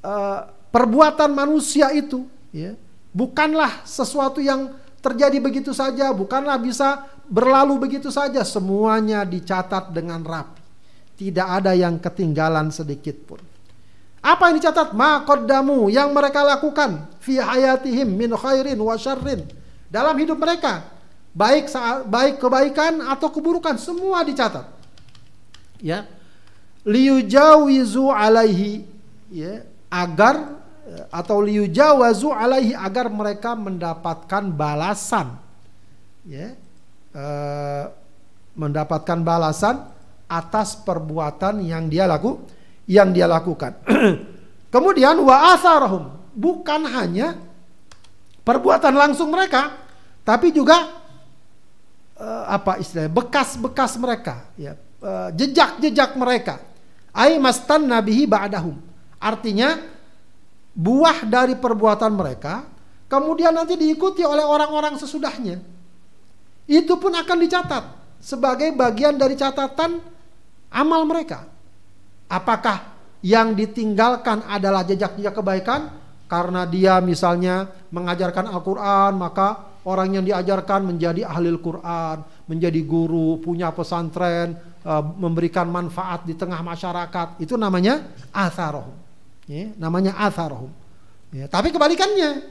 [0.00, 0.40] uh,
[0.72, 2.72] perbuatan manusia itu, ya,
[3.14, 8.42] bukanlah sesuatu yang terjadi begitu saja, bukanlah bisa berlalu begitu saja.
[8.42, 10.60] Semuanya dicatat dengan rapi.
[11.14, 13.38] Tidak ada yang ketinggalan sedikit pun.
[14.24, 14.96] Apa yang dicatat?
[14.96, 19.46] Maqaddamu yang mereka lakukan fi hayatihim min khairin wa syarrin.
[19.86, 20.90] Dalam hidup mereka,
[21.36, 21.70] baik
[22.08, 24.66] baik kebaikan atau keburukan semua dicatat.
[25.78, 26.08] Ya.
[26.88, 28.84] Liyujawizu alaihi
[29.28, 29.62] ya,
[29.92, 30.63] agar
[31.08, 35.40] atau liyujawazu alaihi agar mereka mendapatkan balasan
[36.28, 36.52] ya
[37.16, 37.84] uh,
[38.54, 39.80] mendapatkan balasan
[40.28, 42.40] atas perbuatan yang dia laku
[42.84, 43.80] yang dia lakukan.
[44.74, 45.54] Kemudian wa
[46.34, 47.38] bukan hanya
[48.42, 49.78] perbuatan langsung mereka,
[50.26, 50.90] tapi juga
[52.18, 56.60] uh, apa istilahnya bekas-bekas mereka, ya uh, jejak-jejak mereka.
[57.14, 58.74] Ai mastan nabihi ba'dahum.
[59.22, 59.78] Artinya
[60.74, 62.74] buah dari perbuatan mereka
[63.14, 65.62] kemudian nanti diikuti oleh orang-orang sesudahnya.
[66.64, 67.84] Itu pun akan dicatat
[68.18, 70.00] sebagai bagian dari catatan
[70.72, 71.46] amal mereka.
[72.26, 75.92] Apakah yang ditinggalkan adalah jejak-jejak kebaikan?
[76.24, 83.68] Karena dia misalnya mengajarkan Al-Quran, maka orang yang diajarkan menjadi ahli Al-Quran, menjadi guru, punya
[83.76, 87.44] pesantren, eh, memberikan manfaat di tengah masyarakat.
[87.44, 89.03] Itu namanya atharohum.
[89.44, 90.72] Ya, namanya atharohum.
[91.34, 92.46] Ya, tapi kebalikannya,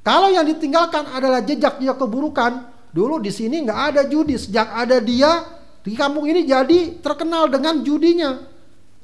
[0.00, 5.44] kalau yang ditinggalkan adalah jejak-jejak keburukan, dulu di sini nggak ada judi, sejak ada dia
[5.80, 8.48] di kampung ini jadi terkenal dengan judinya.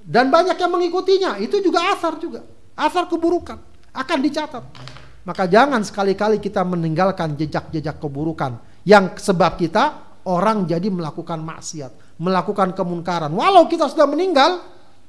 [0.07, 1.31] Dan banyak yang mengikutinya.
[1.43, 2.47] Itu juga asar juga.
[2.79, 3.59] Asar keburukan.
[3.91, 4.63] Akan dicatat.
[5.27, 8.63] Maka jangan sekali-kali kita meninggalkan jejak-jejak keburukan.
[8.87, 12.23] Yang sebab kita orang jadi melakukan maksiat.
[12.23, 13.35] Melakukan kemunkaran.
[13.35, 14.63] Walau kita sudah meninggal.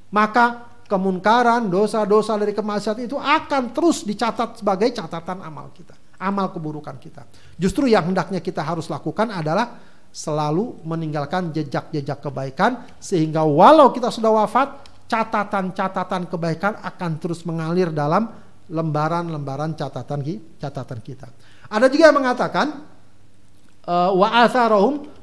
[0.10, 5.94] Maka kemunkaran, dosa-dosa dari kemaksiatan itu akan terus dicatat sebagai catatan amal kita.
[6.18, 7.28] Amal keburukan kita.
[7.60, 9.78] Justru yang hendaknya kita harus lakukan adalah
[10.10, 18.34] selalu meninggalkan jejak-jejak kebaikan sehingga walau kita sudah wafat catatan-catatan kebaikan akan terus mengalir dalam
[18.68, 20.26] lembaran-lembaran catatan
[20.60, 21.28] catatan kita.
[21.70, 22.68] Ada juga yang mengatakan
[23.88, 25.17] uh, wa atharahum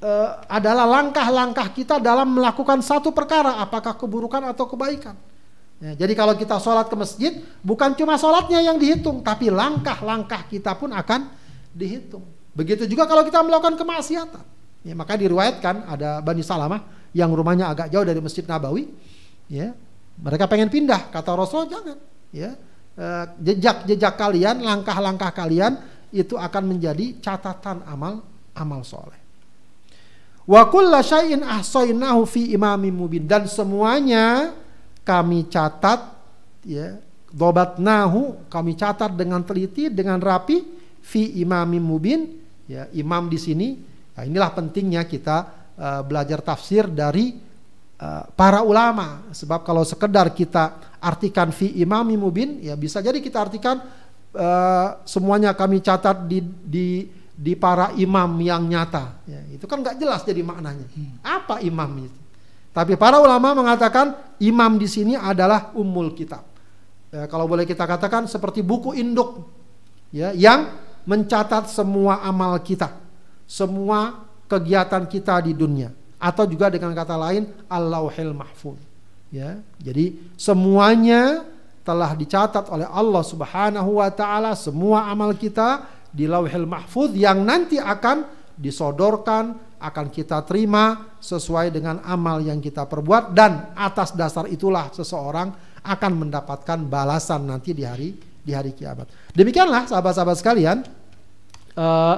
[0.00, 5.16] uh, adalah langkah-langkah kita dalam melakukan satu perkara apakah keburukan atau kebaikan.
[5.80, 7.32] Ya, jadi kalau kita sholat ke masjid
[7.64, 11.32] bukan cuma sholatnya yang dihitung tapi langkah-langkah kita pun akan
[11.72, 12.24] dihitung.
[12.52, 14.44] Begitu juga kalau kita melakukan kemaksiatan.
[14.84, 18.88] Ya, maka diriwayatkan ada Bani Salamah yang rumahnya agak jauh dari Masjid Nabawi
[19.50, 19.74] ya
[20.20, 21.98] mereka pengen pindah kata Rasul jangan
[22.30, 22.54] ya
[22.94, 25.78] eh, jejak-jejak kalian langkah-langkah kalian
[26.14, 28.22] itu akan menjadi catatan amal
[28.54, 29.19] amal soleh
[30.50, 33.22] wa kulla syai'in ahsainahu fi imamin mubin.
[33.30, 34.50] Dan semuanya
[35.06, 36.18] kami catat
[36.66, 36.98] ya
[37.78, 40.66] nahu kami catat dengan teliti dengan rapi
[40.98, 42.20] fi imamin mubin.
[42.66, 43.78] Ya imam di sini.
[44.18, 45.36] Nah inilah pentingnya kita
[45.78, 47.50] uh, belajar tafsir dari
[48.00, 49.28] Eh, para ulama.
[49.28, 53.76] Sebab kalau sekedar kita artikan fi imami mubin ya bisa jadi kita artikan
[54.36, 57.08] uh, semuanya kami catat di di
[57.40, 59.24] di para imam yang nyata.
[59.24, 60.84] Ya, itu kan nggak jelas jadi maknanya.
[60.92, 61.16] Hmm.
[61.24, 62.20] apa imam itu?
[62.76, 66.44] Tapi para ulama mengatakan imam di sini adalah umul kitab.
[67.08, 69.48] Ya, kalau boleh kita katakan seperti buku induk
[70.12, 70.68] ya yang
[71.08, 73.00] mencatat semua amal kita
[73.50, 75.90] semua kegiatan kita di dunia.
[76.22, 78.78] Atau juga dengan kata lain Allahul Mahfud.
[79.34, 81.42] Ya, jadi semuanya
[81.82, 87.78] telah dicatat oleh Allah Subhanahu wa taala semua amal kita di Lauhil Mahfuz yang nanti
[87.78, 88.26] akan
[88.60, 95.48] disodorkan, akan kita terima sesuai dengan amal yang kita perbuat dan atas dasar itulah seseorang
[95.80, 98.12] akan mendapatkan balasan nanti di hari
[98.44, 99.08] di hari kiamat.
[99.32, 100.84] Demikianlah sahabat-sahabat sekalian
[101.76, 102.16] uh,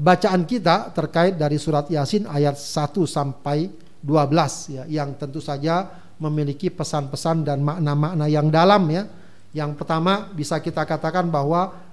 [0.00, 3.68] bacaan kita terkait dari surat Yasin ayat 1 sampai
[4.00, 5.88] 12 ya yang tentu saja
[6.20, 9.04] memiliki pesan-pesan dan makna-makna yang dalam ya.
[9.50, 11.89] Yang pertama bisa kita katakan bahwa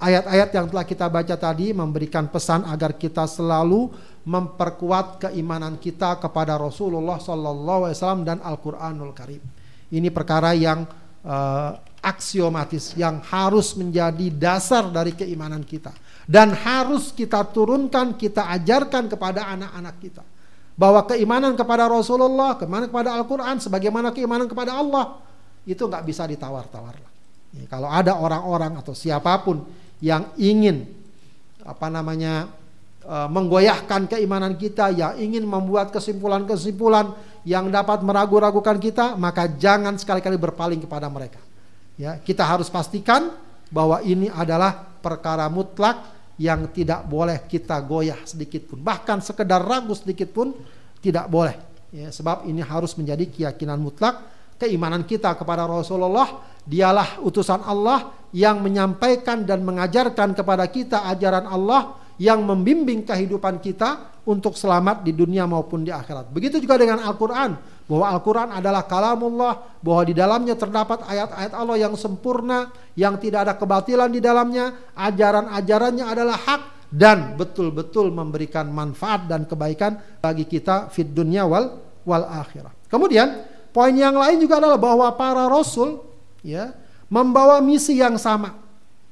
[0.00, 3.90] ayat-ayat uh, yang telah kita baca tadi memberikan pesan agar kita selalu
[4.26, 9.42] memperkuat keimanan kita kepada Rasulullah Wasallam dan Al-Quranul Karim.
[9.90, 10.82] Ini perkara yang
[11.22, 15.94] uh, aksiomatis yang harus menjadi dasar dari keimanan kita
[16.26, 20.24] dan harus kita turunkan, kita ajarkan kepada anak-anak kita
[20.78, 25.20] bahwa keimanan kepada Rasulullah, keimanan kepada Al-Quran, sebagaimana keimanan kepada Allah,
[25.68, 27.09] itu nggak bisa ditawar-tawar.
[27.50, 29.66] Ya, kalau ada orang-orang atau siapa pun
[29.98, 30.86] yang ingin
[31.66, 32.46] apa namanya
[33.02, 37.10] e, menggoyahkan keimanan kita, yang ingin membuat kesimpulan-kesimpulan
[37.42, 41.42] yang dapat meragu-ragukan kita, maka jangan sekali-kali berpaling kepada mereka.
[41.98, 43.34] Ya, kita harus pastikan
[43.68, 46.00] bahwa ini adalah perkara mutlak
[46.40, 48.80] yang tidak boleh kita goyah sedikit pun.
[48.80, 50.56] Bahkan sekedar ragu sedikit pun
[51.04, 51.56] tidak boleh.
[51.90, 54.22] Ya, sebab ini harus menjadi keyakinan mutlak
[54.60, 56.44] keimanan kita kepada Rasulullah.
[56.60, 64.20] Dialah utusan Allah yang menyampaikan dan mengajarkan kepada kita ajaran Allah yang membimbing kehidupan kita
[64.28, 66.28] untuk selamat di dunia maupun di akhirat.
[66.28, 67.56] Begitu juga dengan Al-Quran,
[67.88, 73.54] bahwa Al-Quran adalah kalamullah, bahwa di dalamnya terdapat ayat-ayat Allah yang sempurna, yang tidak ada
[73.56, 81.14] kebatilan di dalamnya, ajaran-ajarannya adalah hak, dan betul-betul memberikan manfaat dan kebaikan bagi kita fid
[81.14, 82.74] dunia wal wal akhirah.
[82.90, 86.02] Kemudian poin yang lain juga adalah bahwa para rasul
[86.44, 86.74] ya
[87.10, 88.56] membawa misi yang sama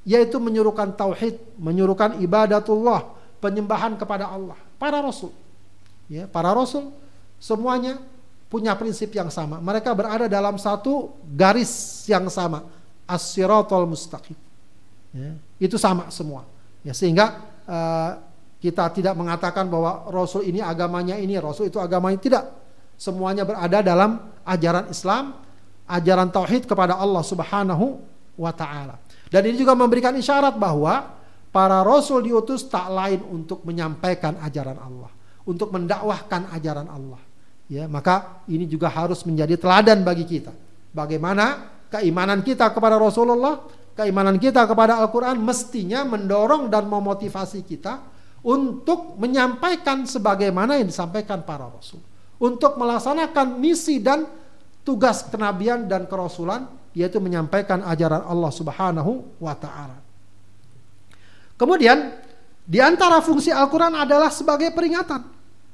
[0.08, 3.04] yaitu menyuruhkan tauhid, menyuruhkan ibadatullah,
[3.44, 5.34] penyembahan kepada Allah para rasul.
[6.08, 6.94] Ya, para rasul
[7.36, 8.00] semuanya
[8.48, 9.60] punya prinsip yang sama.
[9.60, 12.64] Mereka berada dalam satu garis yang sama,
[13.04, 14.38] as-siratal mustaqim.
[15.12, 16.48] Ya, itu sama semua.
[16.80, 17.36] Ya, sehingga
[17.68, 18.16] uh,
[18.64, 22.44] kita tidak mengatakan bahwa rasul ini agamanya ini, rasul itu agamanya tidak.
[22.98, 25.38] Semuanya berada dalam ajaran Islam,
[25.86, 28.02] ajaran tauhid kepada Allah Subhanahu
[28.34, 28.98] wa taala.
[29.30, 31.18] Dan ini juga memberikan isyarat bahwa
[31.48, 35.08] Para rasul diutus tak lain untuk menyampaikan ajaran Allah,
[35.48, 37.20] untuk mendakwahkan ajaran Allah.
[37.68, 40.52] Ya, maka ini juga harus menjadi teladan bagi kita.
[40.92, 43.64] Bagaimana keimanan kita kepada Rasulullah,
[43.96, 48.04] keimanan kita kepada Al-Qur'an mestinya mendorong dan memotivasi kita
[48.44, 52.00] untuk menyampaikan sebagaimana yang disampaikan para rasul.
[52.38, 54.26] Untuk melaksanakan misi dan
[54.86, 59.98] tugas kenabian dan kerasulan yaitu menyampaikan ajaran Allah Subhanahu wa taala.
[61.58, 62.14] Kemudian
[62.62, 65.26] di antara fungsi Al-Quran adalah sebagai peringatan.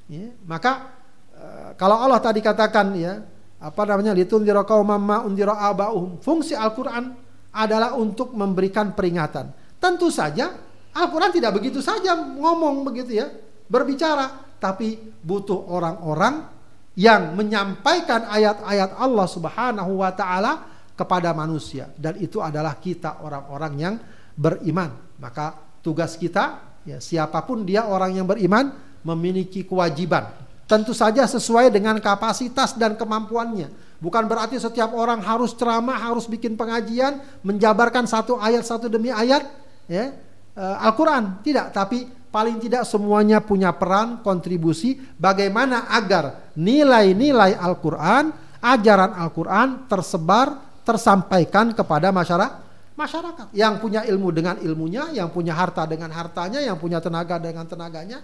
[0.09, 0.93] Ya, maka
[1.37, 3.21] uh, kalau Allah tadi katakan ya
[3.61, 6.21] apa namanya litundira qaumam ma abauhum.
[6.21, 7.13] Fungsi Al-Quran
[7.53, 9.53] adalah untuk memberikan peringatan.
[9.77, 10.53] Tentu saja
[10.95, 13.27] Al-Quran tidak begitu saja ngomong begitu ya,
[13.67, 14.95] berbicara, tapi
[15.27, 16.54] butuh orang-orang
[16.95, 20.53] yang menyampaikan ayat-ayat Allah Subhanahu wa taala
[20.95, 21.91] kepada manusia.
[21.99, 23.95] Dan itu adalah kita orang-orang yang
[24.35, 25.19] beriman.
[25.19, 28.71] Maka tugas kita ya siapa pun dia orang yang beriman
[29.03, 30.31] memiliki kewajiban.
[30.65, 33.69] Tentu saja sesuai dengan kapasitas dan kemampuannya.
[34.01, 39.45] Bukan berarti setiap orang harus ceramah harus bikin pengajian menjabarkan satu ayat satu demi ayat
[39.91, 40.15] ya
[40.57, 41.45] uh, Al-Qur'an.
[41.45, 50.83] Tidak tapi paling tidak semuanya punya peran kontribusi bagaimana agar nilai-nilai Al-Qur'an ajaran Al-Qur'an tersebar
[50.83, 52.67] tersampaikan kepada masyarakat
[52.99, 57.67] masyarakat yang punya ilmu dengan ilmunya, yang punya harta dengan hartanya, yang punya tenaga dengan
[57.67, 58.23] tenaganya,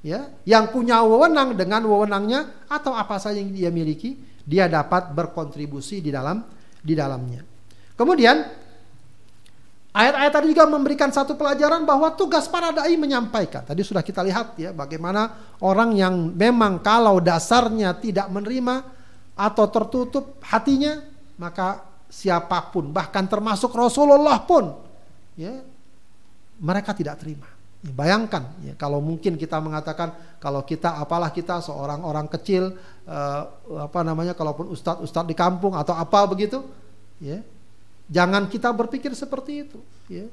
[0.00, 6.00] ya, yang punya wewenang dengan wewenangnya atau apa saja yang dia miliki, dia dapat berkontribusi
[6.00, 6.44] di dalam
[6.80, 7.44] di dalamnya.
[7.96, 8.36] Kemudian
[9.96, 13.64] ayat-ayat tadi juga memberikan satu pelajaran bahwa tugas para dai menyampaikan.
[13.64, 18.84] Tadi sudah kita lihat ya bagaimana orang yang memang kalau dasarnya tidak menerima
[19.32, 21.00] atau tertutup hatinya,
[21.40, 21.80] maka
[22.12, 24.76] siapa pun bahkan termasuk Rasulullah pun
[25.40, 25.64] ya
[26.60, 27.48] mereka tidak terima.
[27.84, 32.72] Ya, bayangkan ya kalau mungkin kita mengatakan kalau kita apalah kita seorang orang kecil
[33.04, 33.42] uh,
[33.84, 36.64] apa namanya kalaupun ustadz ustadz di kampung atau apa begitu
[37.20, 37.44] ya
[38.06, 40.26] jangan kita berpikir seperti itu ya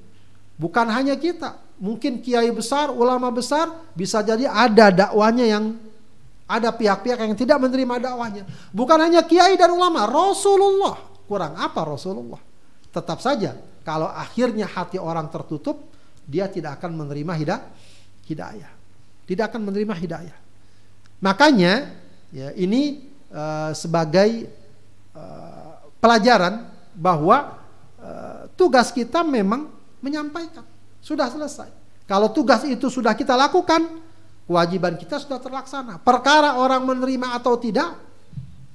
[0.58, 5.66] bukan hanya kita mungkin kiai besar ulama besar bisa jadi ada dakwanya yang
[6.46, 12.42] ada pihak-pihak yang tidak menerima dakwahnya bukan hanya kiai dan ulama Rasulullah kurang apa Rasulullah?
[12.94, 15.82] Tetap saja kalau akhirnya hati orang tertutup,
[16.30, 17.34] dia tidak akan menerima
[18.28, 18.72] hidayah.
[19.24, 20.38] Tidak akan menerima hidayah.
[21.24, 21.96] Makanya
[22.30, 24.52] ya ini uh, sebagai
[25.16, 27.63] uh, pelajaran bahwa
[28.64, 29.68] tugas kita memang
[30.00, 30.64] menyampaikan.
[31.04, 31.68] Sudah selesai.
[32.08, 34.00] Kalau tugas itu sudah kita lakukan,
[34.48, 36.00] kewajiban kita sudah terlaksana.
[36.00, 38.00] Perkara orang menerima atau tidak,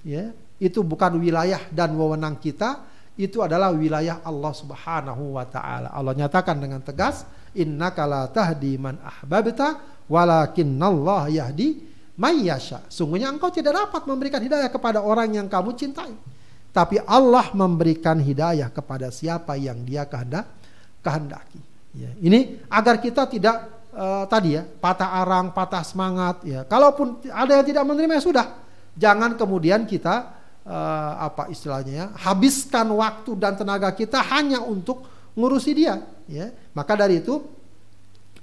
[0.05, 2.85] ya itu bukan wilayah dan wewenang kita,
[3.17, 5.89] itu adalah wilayah Allah Subhanahu wa taala.
[5.89, 7.25] Allah nyatakan dengan tegas,
[7.57, 11.81] "Innaka la tahdi man ahbabta, walakinnallah yahdi
[12.21, 16.13] mayyasha." Sungguhnya engkau tidak dapat memberikan hidayah kepada orang yang kamu cintai.
[16.69, 20.47] Tapi Allah memberikan hidayah kepada siapa yang Dia kehendak
[21.03, 21.61] kehendaki.
[21.97, 23.57] Ya, ini agar kita tidak
[23.97, 26.45] uh, tadi ya patah arang, patah semangat.
[26.45, 28.47] Ya, kalaupun ada yang tidak menerima ya sudah,
[28.95, 30.37] jangan kemudian kita
[30.69, 35.03] uh, apa istilahnya ya, habiskan waktu dan tenaga kita hanya untuk
[35.35, 36.05] ngurusi dia.
[36.29, 37.41] Ya, maka dari itu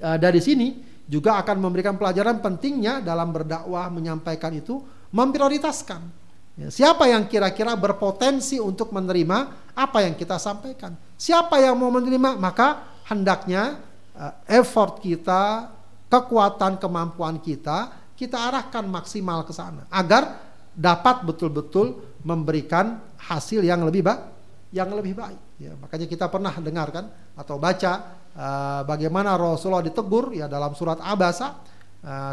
[0.01, 4.81] uh, dari sini juga akan memberikan pelajaran pentingnya dalam berdakwah menyampaikan itu
[5.13, 6.24] memprioritaskan.
[6.55, 10.95] Ya, siapa yang kira-kira berpotensi untuk menerima apa yang kita sampaikan?
[11.19, 12.39] Siapa yang mau menerima?
[12.39, 13.83] Maka hendaknya
[14.15, 15.75] uh, effort kita,
[16.09, 20.39] kekuatan kemampuan kita kita arahkan maksimal ke sana agar
[20.71, 24.21] dapat betul-betul memberikan hasil yang lebih baik
[24.71, 27.93] yang lebih baik ya makanya kita pernah dengarkan atau baca
[28.35, 31.59] uh, bagaimana Rasulullah ditegur ya dalam surat Abasa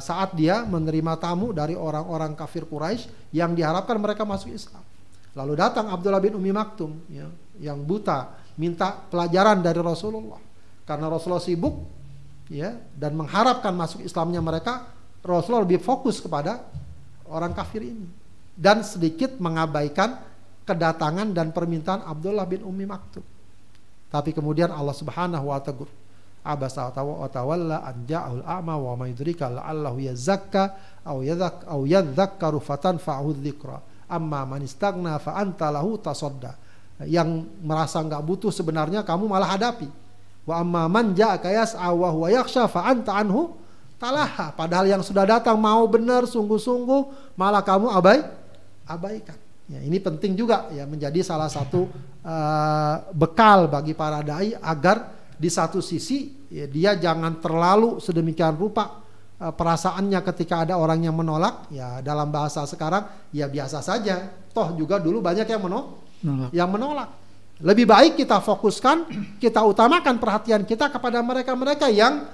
[0.05, 4.85] saat dia menerima tamu dari orang-orang kafir Quraisy yang diharapkan mereka masuk Islam.
[5.33, 7.25] Lalu datang Abdullah bin Umi Maktum ya
[7.57, 10.41] yang buta minta pelajaran dari Rasulullah.
[10.85, 11.89] Karena Rasulullah sibuk
[12.53, 14.93] ya dan mengharapkan masuk Islamnya mereka
[15.25, 16.61] Rasulullah lebih fokus kepada
[17.33, 18.05] orang kafir ini.
[18.53, 20.21] Dan sedikit mengabaikan
[20.69, 23.25] kedatangan dan permintaan Abdullah bin Umi Maktub.
[24.13, 25.89] Tapi kemudian Allah Subhanahu wa taala
[26.43, 30.63] abasa wa tawalla an ja'ul a'ma wa ma yudrika la'allahu yazakka
[31.07, 33.79] aw yadhak aw yadhakkaru fatanfa'u dzikra
[34.11, 36.59] amma man istagna fa anta lahu tasadda
[37.07, 40.03] yang merasa nggak butuh sebenarnya kamu malah hadapi
[40.43, 43.55] Wa amma man ja'aka yas'a wa huwa yakhsha fa anta anhu
[44.03, 44.51] talaha.
[44.51, 48.27] Padahal yang sudah datang mau benar sungguh-sungguh malah kamu abai
[48.91, 49.39] abaikan.
[49.71, 51.87] Ya, ini penting juga ya menjadi salah satu
[52.27, 59.03] uh, bekal bagi para dai agar di satu sisi ya, dia jangan terlalu sedemikian rupa
[59.43, 64.79] uh, perasaannya ketika ada orang yang menolak ya dalam bahasa sekarang ya biasa saja toh
[64.79, 65.99] juga dulu banyak yang menolak
[66.55, 67.23] yang menolak
[67.63, 69.07] lebih baik kita fokuskan,
[69.39, 72.27] kita utamakan perhatian kita kepada mereka-mereka yang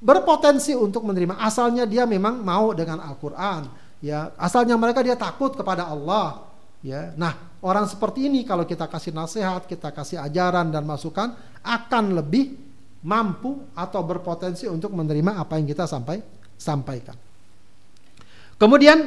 [0.00, 1.36] berpotensi untuk menerima.
[1.36, 3.68] Asalnya dia memang mau dengan Al-Qur'an,
[4.00, 4.32] ya.
[4.40, 6.48] Asalnya mereka dia takut kepada Allah,
[6.80, 7.12] ya.
[7.20, 12.58] Nah, orang seperti ini kalau kita kasih nasihat, kita kasih ajaran dan masukan akan lebih
[13.02, 16.22] mampu atau berpotensi untuk menerima apa yang kita sampai
[16.58, 17.18] sampaikan.
[18.58, 18.98] Kemudian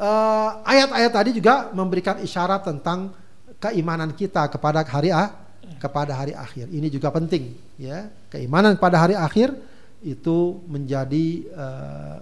[0.00, 3.12] eh, ayat-ayat uh, tadi juga memberikan isyarat tentang
[3.60, 5.28] keimanan kita kepada hari ah,
[5.76, 6.72] kepada hari akhir.
[6.72, 8.08] Ini juga penting ya.
[8.32, 9.52] Keimanan pada hari akhir
[10.00, 12.16] itu menjadi uh,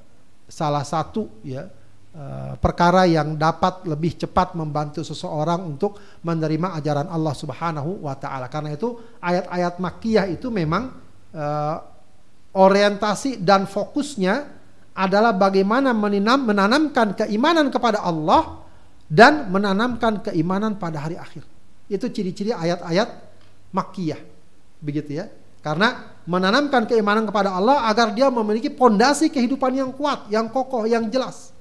[0.51, 1.71] salah satu ya
[2.15, 8.51] uh, perkara yang dapat lebih cepat membantu seseorang untuk menerima ajaran Allah Subhanahu wa taala.
[8.51, 10.95] Karena itu ayat-ayat makkiyah itu memang
[11.35, 11.77] uh,
[12.55, 14.59] orientasi dan fokusnya
[14.95, 18.61] adalah bagaimana menanam, menanamkan keimanan kepada Allah
[19.07, 21.47] dan menanamkan keimanan pada hari akhir.
[21.91, 23.09] Itu ciri-ciri ayat-ayat
[23.75, 24.21] makkiyah.
[24.83, 25.27] Begitu ya.
[25.61, 31.11] Karena menanamkan keimanan kepada Allah agar dia memiliki pondasi kehidupan yang kuat, yang kokoh, yang
[31.13, 31.53] jelas.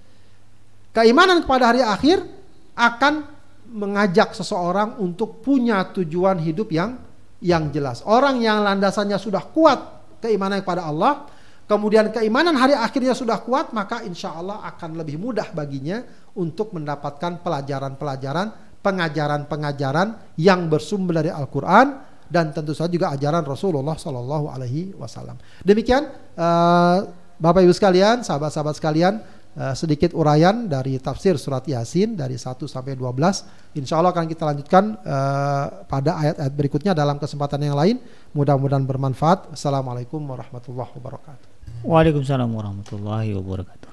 [0.89, 2.25] Keimanan kepada hari akhir
[2.73, 3.27] akan
[3.69, 6.97] mengajak seseorang untuk punya tujuan hidup yang
[7.39, 8.03] yang jelas.
[8.03, 9.79] Orang yang landasannya sudah kuat
[10.19, 11.29] keimanan kepada Allah,
[11.69, 16.03] kemudian keimanan hari akhirnya sudah kuat, maka insya Allah akan lebih mudah baginya
[16.35, 24.53] untuk mendapatkan pelajaran-pelajaran, pengajaran-pengajaran yang bersumber dari Al-Quran dan tentu saja juga ajaran Rasulullah Shallallahu
[24.53, 25.39] Alaihi Wasallam.
[25.65, 26.05] Demikian,
[26.37, 26.97] uh,
[27.39, 29.23] Bapak Ibu sekalian, sahabat-sahabat sekalian,
[29.55, 33.79] uh, sedikit uraian dari tafsir surat Yasin dari 1 sampai 12.
[33.79, 37.97] Insya Allah akan kita lanjutkan uh, pada ayat-ayat berikutnya dalam kesempatan yang lain.
[38.35, 39.55] Mudah-mudahan bermanfaat.
[39.55, 41.47] Assalamualaikum warahmatullahi wabarakatuh.
[41.87, 43.89] Waalaikumsalam warahmatullahi wabarakatuh.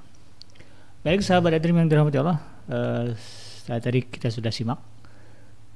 [1.06, 3.14] Baik sahabat Adrim yang dirahmati Allah, uh,
[3.70, 4.82] tadi kita sudah simak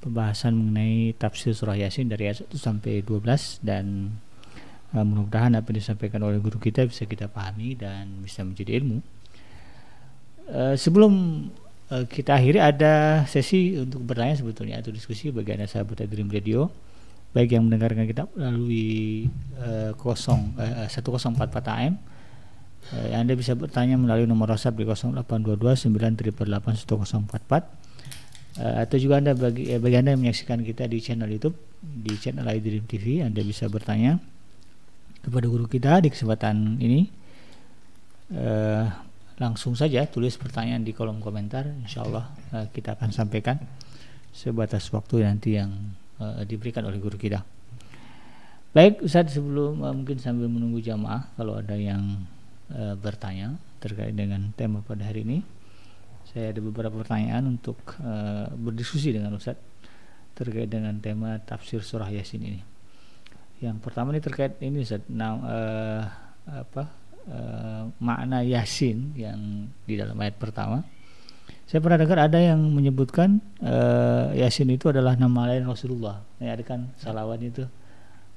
[0.01, 4.11] pembahasan mengenai tafsir surah Yasin dari ayat 1 sampai 12 dan
[4.91, 9.20] uh, mudah-mudahan apa yang disampaikan oleh guru kita bisa kita pahami dan bisa menjadi ilmu.
[10.51, 11.47] Uh, sebelum
[11.87, 14.83] uh, kita akhiri ada sesi untuk bertanya sebetulnya.
[14.83, 16.67] Atau diskusi bagi anda sahabat Dream Radio.
[17.31, 20.03] Baik yang mendengarkan kita melalui uh, 0
[20.59, 21.95] uh, 1044 AM
[22.91, 25.87] uh, Anda bisa bertanya melalui nomor WhatsApp di 0822
[26.35, 27.91] 988 1044
[28.51, 32.19] Uh, atau juga anda bagi eh, bagi anda yang menyaksikan kita di channel YouTube di
[32.19, 34.19] channel iDream TV anda bisa bertanya
[35.23, 37.07] kepada guru kita di kesempatan ini.
[38.27, 38.91] Uh,
[39.41, 41.65] langsung saja tulis pertanyaan di kolom komentar.
[41.81, 43.57] Insya Allah uh, kita akan sampaikan
[44.29, 45.73] sebatas waktu nanti yang
[46.21, 47.41] uh, diberikan oleh guru kita.
[48.71, 52.21] Baik Ustaz sebelum uh, mungkin sambil menunggu jamaah kalau ada yang
[52.69, 55.41] uh, bertanya terkait dengan tema pada hari ini
[56.29, 59.57] saya ada beberapa pertanyaan untuk uh, berdiskusi dengan Ustaz
[60.37, 62.61] terkait dengan tema tafsir surah Yasin ini.
[63.59, 66.03] Yang pertama ini terkait ini Ustaz, nah, uh,
[66.45, 70.81] apa uh, makna Yasin yang di dalam ayat pertama.
[71.69, 76.19] Saya pernah dengar ada yang menyebutkan uh, Yasin itu adalah nama lain Rasulullah.
[76.41, 77.63] Ya, ada kan salawat itu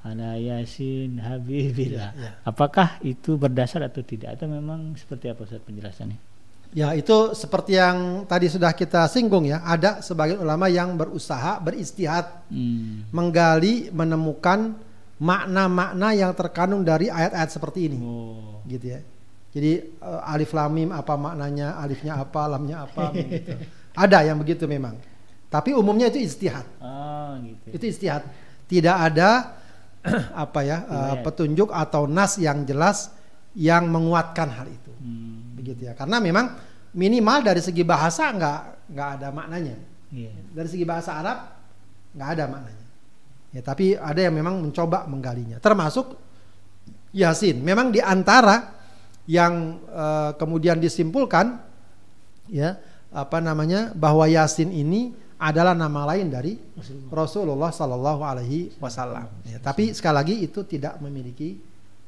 [0.05, 2.13] Ana Yasin Habibillah.
[2.15, 2.31] Ya, ya.
[2.45, 6.37] Apakah itu berdasar atau tidak atau memang seperti apa Ustaz penjelasannya?
[6.75, 12.45] Ya itu seperti yang tadi sudah kita singgung ya, ada sebagian ulama yang berusaha beristihad
[12.51, 13.15] hmm.
[13.15, 14.75] menggali menemukan
[15.21, 18.63] makna-makna yang terkandung dari ayat-ayat seperti ini, oh.
[18.67, 19.01] gitu ya.
[19.55, 23.55] Jadi uh, alif lam mim apa maknanya, alifnya apa, lamnya apa, begitu.
[24.03, 24.99] Ada yang begitu memang.
[25.47, 26.67] Tapi umumnya itu istihad.
[26.83, 27.79] Oh, gitu.
[27.79, 28.27] Itu istihad.
[28.67, 29.55] Tidak ada
[30.45, 33.15] apa ya uh, petunjuk atau nas yang jelas
[33.55, 34.91] yang menguatkan hal itu.
[34.99, 35.35] Hmm
[35.65, 36.61] begitu ya karena memang
[36.93, 38.61] minimal dari segi bahasa nggak
[38.93, 39.81] nggak ada maknanya
[40.13, 40.37] yeah.
[40.53, 41.39] dari segi bahasa Arab
[42.13, 42.84] nggak ada maknanya
[43.55, 46.19] ya tapi ada yang memang mencoba menggalinya termasuk
[47.15, 48.75] Yasin memang di antara
[49.31, 51.63] yang uh, kemudian disimpulkan
[52.51, 52.77] ya
[53.15, 56.57] apa namanya bahwa Yasin ini adalah nama lain dari
[57.11, 59.29] Rasulullah Sallallahu Alaihi Wasallam.
[59.45, 61.59] Ya, tapi sekali lagi itu tidak memiliki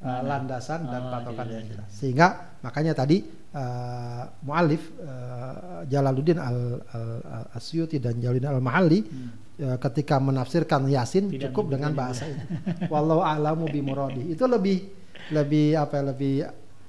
[0.01, 1.89] uh, landasan dan oh, patokan yang jelas.
[1.91, 9.01] Sehingga makanya tadi uh, mualif uh, Jalaluddin al, al, al Asyuti dan Jalaluddin al Mahalli
[9.05, 9.46] hmm.
[9.63, 12.41] Uh, ketika menafsirkan Yasin Tidak cukup dengan bahasa itu.
[12.93, 14.33] Wallahu a'lamu bimuradi.
[14.33, 14.87] Itu lebih
[15.33, 16.35] lebih apa ya, lebih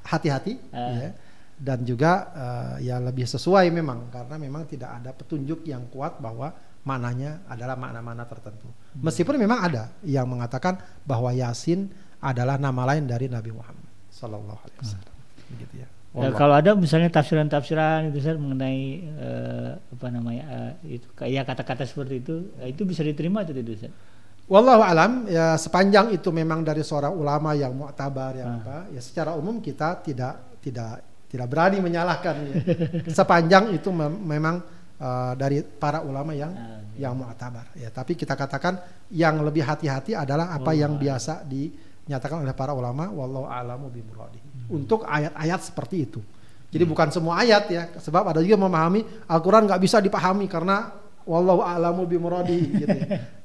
[0.05, 0.93] hati-hati uh.
[0.95, 1.09] ya
[1.57, 6.53] dan juga uh, ya lebih sesuai memang karena memang tidak ada petunjuk yang kuat bahwa
[6.85, 8.69] maknanya adalah makna-makna tertentu.
[8.69, 9.03] Hmm.
[9.03, 11.89] Meskipun memang ada yang mengatakan bahwa Yasin
[12.21, 15.13] adalah nama lain dari Nabi Muhammad Sallallahu Alaihi Wasallam.
[15.17, 15.49] Hmm.
[15.57, 15.87] Begitu ya.
[16.17, 21.85] Ya, kalau ada misalnya tafsiran-tafsiran itu saya mengenai uh, apa namanya uh, itu kayak kata-kata
[21.85, 23.93] seperti itu, uh, itu bisa diterima atau tidak Ustaz?
[24.47, 28.59] Wallahu alam ya sepanjang itu memang dari seorang ulama yang mu'tabar yang ah.
[28.63, 32.55] apa ya secara umum kita tidak tidak tidak berani menyalahkan ya.
[33.19, 34.63] sepanjang itu mem memang
[35.03, 37.11] uh, dari para ulama yang ah, iya.
[37.11, 38.79] yang mu'tabar ya tapi kita katakan
[39.11, 41.67] yang lebih hati-hati adalah apa oh, yang biasa di
[42.07, 44.39] dinyatakan oleh para ulama wallahu a'lamu bimuradi.
[44.67, 46.19] Untuk ayat-ayat seperti itu.
[46.67, 46.91] Jadi hmm.
[46.91, 50.91] bukan semua ayat ya, sebab ada juga memahami Al-Qur'an nggak bisa dipahami karena
[51.27, 52.97] wallahu a'lamu bimuradi gitu.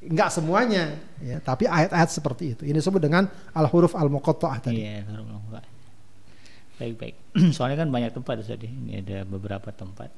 [0.06, 0.34] Enggak ya.
[0.38, 0.84] semuanya
[1.22, 2.62] ya, tapi ayat-ayat seperti itu.
[2.66, 4.82] Ini disebut dengan al-huruf al-muqatta'ah tadi.
[4.82, 5.06] Iya,
[6.82, 7.14] Baik, baik.
[7.56, 8.66] Soalnya kan banyak tempat tadi.
[8.66, 10.10] Ini ada beberapa tempat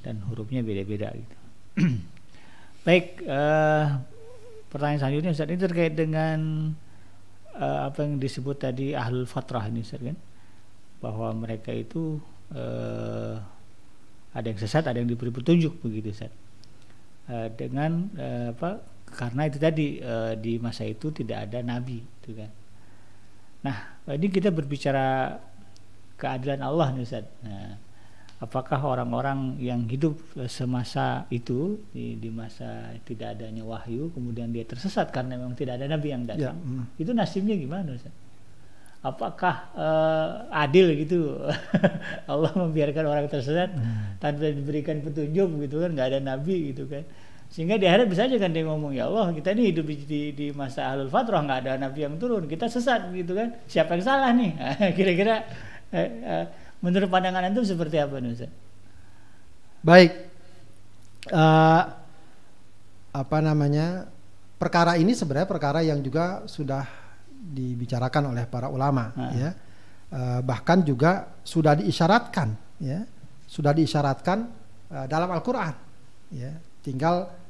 [0.00, 1.36] dan hurufnya beda-beda gitu.
[2.86, 4.00] baik, uh,
[4.70, 6.38] pertanyaan selanjutnya Ustaz ini terkait dengan
[7.56, 10.16] uh, apa yang disebut tadi ahlul fatrah ini Ustaz kan?
[11.00, 12.20] Bahwa mereka itu
[12.52, 13.36] uh,
[14.36, 16.32] ada yang sesat ada yang diberi petunjuk begitu Ustaz.
[17.26, 22.30] Uh, dengan uh, apa karena itu tadi uh, di masa itu tidak ada nabi itu
[22.36, 22.50] kan.
[23.66, 23.76] Nah
[24.14, 25.38] ini kita berbicara
[26.20, 27.26] keadilan Allah nih Ustaz.
[27.42, 27.85] Nah
[28.36, 35.08] apakah orang-orang yang hidup semasa itu di, di masa tidak adanya wahyu kemudian dia tersesat
[35.08, 36.68] karena memang tidak ada nabi yang datang ya.
[36.68, 37.00] hmm.
[37.00, 38.12] itu nasibnya gimana Ustaz?
[39.00, 41.40] apakah uh, adil gitu
[42.32, 44.20] Allah membiarkan orang tersesat hmm.
[44.20, 47.08] tanpa diberikan petunjuk gitu kan nggak ada nabi gitu kan
[47.46, 50.46] sehingga di akhirat bisa aja kan dia ngomong ya Allah kita ini hidup di, di
[50.50, 54.30] masa ahlul fatrah nggak ada nabi yang turun kita sesat gitu kan siapa yang salah
[54.34, 54.52] nih
[54.98, 55.46] kira-kira
[55.94, 56.44] uh, uh,
[56.86, 58.52] Menurut pandangan itu seperti apa nih Ustaz?
[59.82, 60.14] Baik.
[61.34, 61.82] Uh,
[63.10, 64.06] apa namanya?
[64.54, 66.86] Perkara ini sebenarnya perkara yang juga sudah
[67.26, 69.34] dibicarakan oleh para ulama uh.
[69.34, 69.50] ya.
[70.06, 73.02] Uh, bahkan juga sudah diisyaratkan ya.
[73.50, 74.46] Sudah diisyaratkan
[74.94, 75.74] uh, dalam Al-Qur'an
[76.30, 76.54] ya.
[76.86, 77.42] Tinggal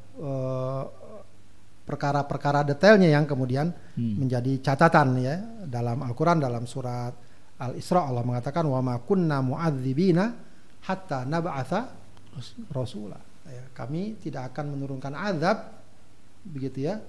[1.85, 4.17] perkara-perkara detailnya yang kemudian hmm.
[4.17, 5.37] menjadi catatan ya
[5.69, 7.26] dalam Al-Qur'an dalam surat
[7.57, 10.35] Al-Isra Allah mengatakan wa ma kunna mu'adzibina
[10.85, 12.07] hatta nab'atha
[12.69, 13.17] Rasulah.
[13.49, 15.73] Ya, kami tidak akan menurunkan azab
[16.45, 17.01] begitu ya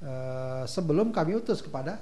[0.00, 2.00] eh, sebelum kami utus kepada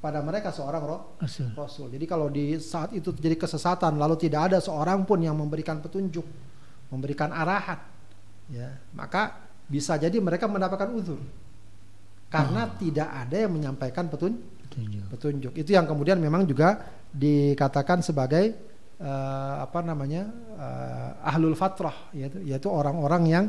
[0.00, 1.52] kepada mereka seorang roh, Rasul.
[1.52, 1.86] rasul.
[1.92, 6.24] Jadi kalau di saat itu terjadi kesesatan lalu tidak ada seorang pun yang memberikan petunjuk,
[6.88, 7.76] memberikan arahan,
[8.48, 11.20] ya maka bisa jadi mereka mendapatkan uzur
[12.30, 14.38] karena tidak ada yang menyampaikan petun
[14.70, 15.04] Petunjuk.
[15.10, 15.52] petunjuk.
[15.58, 16.78] Itu yang kemudian memang juga
[17.10, 18.54] dikatakan sebagai
[19.02, 23.44] eh, apa namanya eh, ahlul fatrah, yaitu yaitu orang-orang yang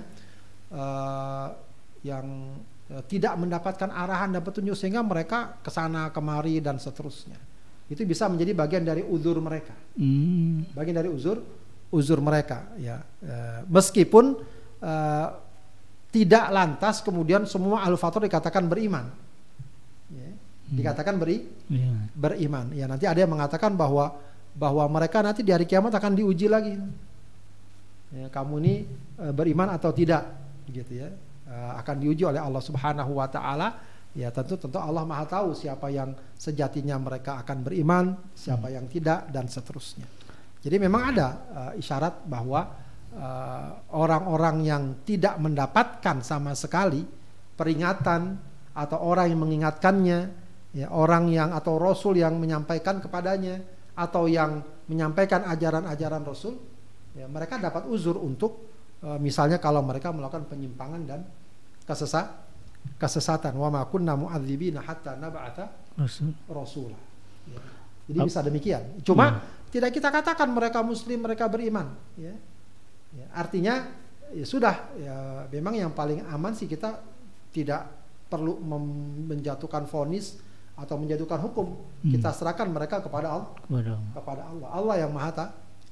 [0.74, 1.48] eh,
[2.02, 2.26] yang
[3.08, 7.40] tidak mendapatkan arahan dan petunjuk sehingga mereka ke sana kemari dan seterusnya.
[7.88, 10.64] Itu bisa menjadi bagian dari uzur mereka Hmm.
[10.72, 11.44] bagian dari uzur
[11.92, 14.40] uzur mereka ya Eh, meskipun
[14.82, 15.28] eh,
[16.12, 19.12] tidak lantas kemudian semua al fatrah dikatakan beriman
[20.72, 21.92] dikatakan beri Iya.
[22.16, 22.72] beriman.
[22.72, 24.16] Ya nanti ada yang mengatakan bahwa
[24.56, 26.76] bahwa mereka nanti di hari kiamat akan diuji lagi.
[28.12, 28.74] Ya, kamu ini
[29.20, 30.28] eh, beriman atau tidak
[30.68, 31.12] gitu ya.
[31.48, 33.80] Eh, akan diuji oleh Allah Subhanahu wa taala.
[34.12, 39.32] Ya tentu tentu Allah Maha tahu siapa yang sejatinya mereka akan beriman siapa yang tidak
[39.32, 40.04] dan seterusnya.
[40.60, 41.28] Jadi memang ada
[41.76, 42.68] eh, isyarat bahwa
[43.16, 47.08] eh, orang-orang yang tidak mendapatkan sama sekali
[47.56, 48.36] peringatan
[48.76, 50.20] atau orang yang mengingatkannya,
[50.76, 53.60] ya, orang yang atau rasul yang menyampaikan kepadanya
[53.96, 56.56] atau yang menyampaikan ajaran-ajaran rasul,
[57.16, 58.72] ya, mereka dapat uzur untuk
[59.04, 61.22] eh, misalnya kalau mereka melakukan penyimpangan dan
[61.84, 62.48] kesesa
[62.98, 65.66] kesesatan wa ma kunna mu'adzibina hatta nab'atha
[65.98, 66.34] Rasul.
[66.50, 66.98] rasula.
[67.46, 67.62] Ya.
[68.10, 68.84] Jadi bisa demikian.
[69.06, 69.38] Cuma
[69.70, 71.94] tidak kita katakan mereka muslim, mereka beriman.
[72.18, 72.34] Ya.
[73.12, 73.92] Ya, artinya
[74.32, 75.16] ya sudah, ya,
[75.52, 77.04] memang yang paling aman sih kita
[77.52, 77.84] tidak
[78.32, 78.56] perlu
[79.28, 80.40] menjatuhkan vonis
[80.82, 81.78] atau menjatuhkan hukum.
[82.02, 82.12] Hmm.
[82.12, 84.68] Kita serahkan mereka kepada Allah, Kepada kepada Allah.
[84.74, 85.52] Allah yang maha tahu.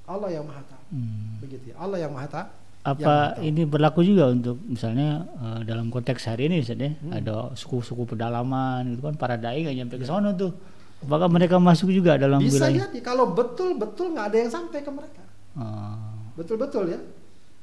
[0.10, 0.84] Allah yang maha tahu.
[0.90, 1.38] Hmm.
[1.40, 1.76] Begitu ya.
[1.78, 2.48] Allah yang maha tahu.
[2.80, 7.12] Apa ini berlaku juga untuk misalnya eh, dalam konteks hari ini Ustaz ya, Hmm.
[7.14, 10.56] ada suku-suku pedalaman gitu kan para dai nggak nyampe ke sana tuh.
[11.00, 12.88] Apakah mereka masuk juga dalam Bisa wilayah?
[12.88, 15.24] jadi kalau betul-betul nggak ada yang sampai ke mereka.
[15.56, 15.96] Ah,
[16.36, 17.00] Betul-betul ya.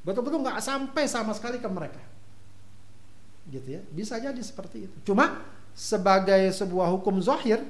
[0.01, 2.01] Betul-betul nggak sampai sama sekali ke mereka.
[3.49, 3.81] Gitu ya.
[3.89, 4.97] Bisa jadi seperti itu.
[5.03, 5.43] Cuma
[5.77, 7.61] sebagai sebuah hukum zahir,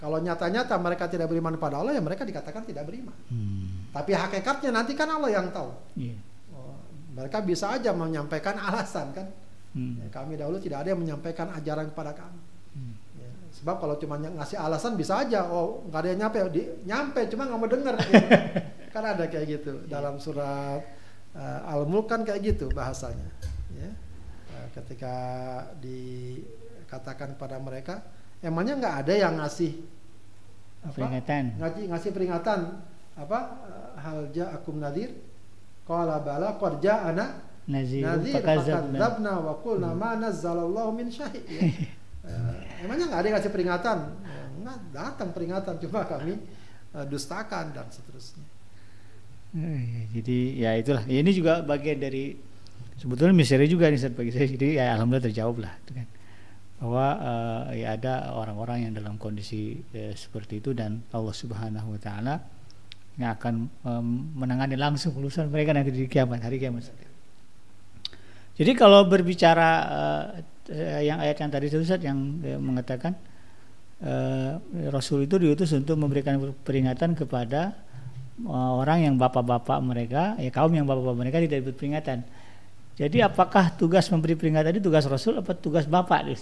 [0.00, 3.12] kalau nyata-nyata mereka tidak beriman pada Allah, ya mereka dikatakan tidak beriman.
[3.28, 5.68] hmm, Tapi hakikatnya nanti kan Allah yang tahu.
[6.00, 6.16] iya.
[6.56, 6.80] Oh,
[7.12, 9.28] mereka bisa aja menyampaikan alasan kan.
[9.76, 10.00] Hmm.
[10.00, 12.40] Ya, kami dahulu tidak ada yang menyampaikan ajaran kepada kami.
[12.72, 12.96] Hmm.
[13.20, 17.20] Ya, sebab kalau cuma ngasih alasan bisa aja, oh nggak ada yang nyampe, di, nyampe
[17.28, 17.94] cuma nggak mau dengar.
[18.00, 18.26] gitu.
[18.96, 20.84] kan ada kayak gitu dalam surat
[21.36, 23.28] uh, Al-Mulk kan kayak gitu bahasanya.
[23.76, 23.92] Ya.
[24.52, 25.14] Uh, ketika
[26.92, 28.04] dikatakan pada mereka,
[28.44, 29.80] emangnya nggak ada yang ngasih
[30.84, 30.92] apa?
[30.92, 31.56] Peringatan.
[31.56, 32.60] ngasih ngasih peringatan
[33.16, 33.38] apa?
[33.64, 35.08] Uh, hal ja'akum nadir?
[35.88, 41.40] Qala bala qad ja'ana Nazir, fakadzabna wa qulna ma nazzalallahu min syai'.
[41.48, 41.64] Ya.
[42.22, 43.98] Eh, emangnya nggak ada yang ngasih peringatan?
[44.62, 46.38] Nggak datang peringatan cuma kami
[46.94, 48.46] eh, dustakan dan seterusnya.
[49.58, 51.02] Eh, Jadi ya itulah.
[51.02, 52.38] Ini juga bagian dari
[52.94, 54.46] sebetulnya misteri juga nih Ustaz, bagi saya.
[54.46, 56.06] Jadi ya alhamdulillah terjawab lah, kan.
[56.82, 57.06] Bahwa
[57.70, 62.34] eh, ya ada orang-orang yang dalam kondisi eh, seperti itu dan Allah Subhanahu Wa Taala
[63.20, 63.54] yang akan
[63.84, 66.88] em, menangani langsung urusan mereka nanti di kiamat hari kiamat.
[68.56, 69.68] Jadi kalau berbicara
[70.66, 73.14] eh, yang ayat yang tadi Ustaz yang eh, mengatakan
[74.02, 74.58] eh,
[74.90, 77.78] Rasul itu diutus untuk memberikan peringatan kepada
[78.42, 82.18] eh, orang yang bapak-bapak mereka, ya kaum yang bapak-bapak mereka tidak diberi peringatan.
[82.92, 86.28] Jadi apakah tugas memberi peringatan itu tugas Rasul apa tugas bapak?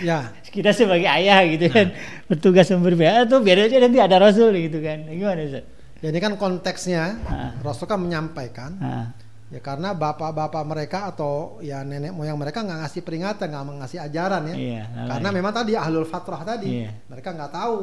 [0.00, 1.90] Ya, Kita sebagai ayah gitu kan
[2.26, 5.04] bertugas memberi peringatan itu biar aja nanti ada Rasul gitu kan.
[5.04, 5.64] Gimana Ustaz?
[5.98, 7.50] jadi kan konteksnya Ah.
[7.58, 9.10] Rasul kan menyampaikan Ah,
[9.50, 14.42] ya karena bapak-bapak mereka atau ya nenek moyang mereka nggak ngasih peringatan, nggak ngasih ajaran
[14.46, 14.54] ya.
[14.54, 16.94] iya, Karena memang tadi ahlul fatrah tadi Iya.
[17.10, 17.74] mereka nggak tahu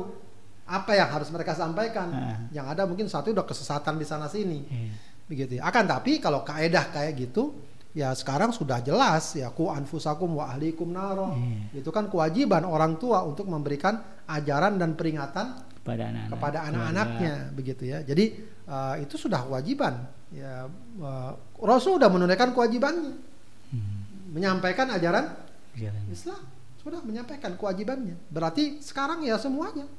[0.66, 2.08] apa yang harus mereka sampaikan.
[2.10, 2.38] Ah.
[2.50, 4.64] Yang ada mungkin satu udah kesesatan di sana sini.
[4.64, 4.96] iya.
[5.26, 5.68] Begitu ya.
[5.68, 7.58] Akan tapi kalau kaedah kayak gitu
[7.96, 11.36] ya sekarang sudah jelas ya ku anfusakum wa ahlikum naro.
[11.36, 11.82] Iya.
[11.82, 16.32] Itu kan kewajiban orang tua untuk memberikan ajaran dan peringatan kepada anak-anak.
[16.34, 16.70] kepada keluarga.
[16.70, 18.00] anak-anaknya begitu ya.
[18.04, 18.26] Jadi
[18.68, 20.68] uh, itu sudah kewajiban ya
[21.00, 23.36] uh, Rasul sudah menunaikan kewajibannya
[23.74, 25.36] Hmm, menyampaikan ajaran
[25.74, 26.04] jalan.
[26.14, 26.42] Islam
[26.80, 28.14] sudah menyampaikan kewajibannya.
[28.30, 29.90] Berarti sekarang ya semuanya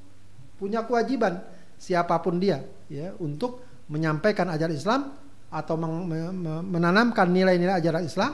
[0.57, 1.43] punya kewajiban
[1.77, 5.01] siapa pun dia ya untuk menyampaikan ajaran Islam
[5.47, 5.75] atau
[6.67, 8.33] menanamkan nilai-nilai ajaran Islam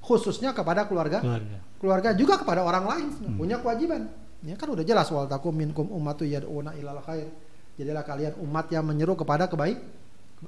[0.00, 1.56] khususnya kepada keluarga Keluarga.
[1.80, 4.08] keluarga juga kepada orang lain punya kewajiban.
[4.44, 7.28] Ya kan udah jelas wal takum minkum ummatu yad'una ilal khair.
[7.76, 9.80] Jadilah kalian umat yang menyeru kepada kebaik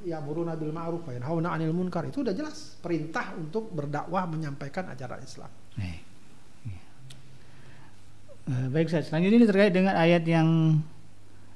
[0.04, 4.92] ya muruna bil ma'ruf wa yanhauna 'anil munkar itu udah jelas perintah untuk berdakwah menyampaikan
[4.92, 5.48] ajaran Islam.
[5.80, 5.96] Eh,
[6.68, 6.80] iya.
[8.46, 10.80] Eh, baik Ustaz, selanjutnya ini terkait dengan ayat yang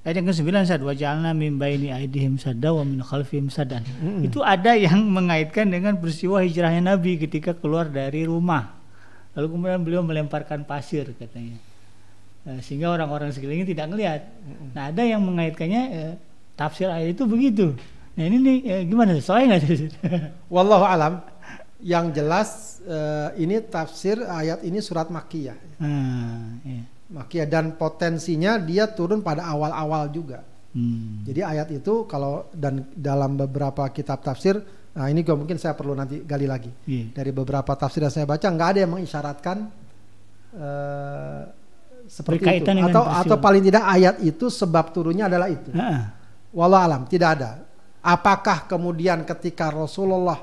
[0.05, 3.85] ayat yang ke-9 Ustaz, wa ja'alna min baini aidihim sadda wa min khalfihim sadan.
[4.01, 4.25] Mm-mm.
[4.25, 8.81] Itu ada yang mengaitkan dengan peristiwa hijrahnya Nabi ketika keluar dari rumah.
[9.37, 11.61] Lalu kemudian beliau melemparkan pasir katanya.
[12.49, 14.21] Eh, sehingga orang-orang sekelilingnya tidak melihat.
[14.73, 16.13] Nah, ada yang mengaitkannya eh,
[16.57, 17.77] tafsir ayat itu begitu.
[18.17, 19.13] Nah, ini nih eh, gimana?
[19.21, 19.93] Soalnya nggak Ustaz?
[20.55, 21.21] Wallahu alam.
[21.81, 22.51] Yang jelas
[23.41, 25.57] ini tafsir ayat ini surat Makkiyah.
[25.81, 26.85] Nah, iya.
[27.11, 30.47] Makkiyah dan potensinya dia turun pada awal-awal juga.
[30.71, 31.27] Hmm.
[31.27, 34.63] Jadi ayat itu kalau dan dalam beberapa kitab tafsir,
[34.95, 36.71] nah ini juga mungkin saya perlu nanti gali lagi.
[36.87, 37.11] Iya.
[37.11, 39.57] Dari beberapa tafsir yang saya baca nggak ada yang mengisyaratkan
[40.55, 41.43] eh,
[42.07, 45.75] seperti Berkaitan itu atau atau paling tidak ayat itu sebab turunnya adalah itu.
[45.75, 46.15] Ah,
[46.55, 47.67] Wallah alam tidak ada.
[48.01, 50.39] Apakah kemudian ketika Rasulullah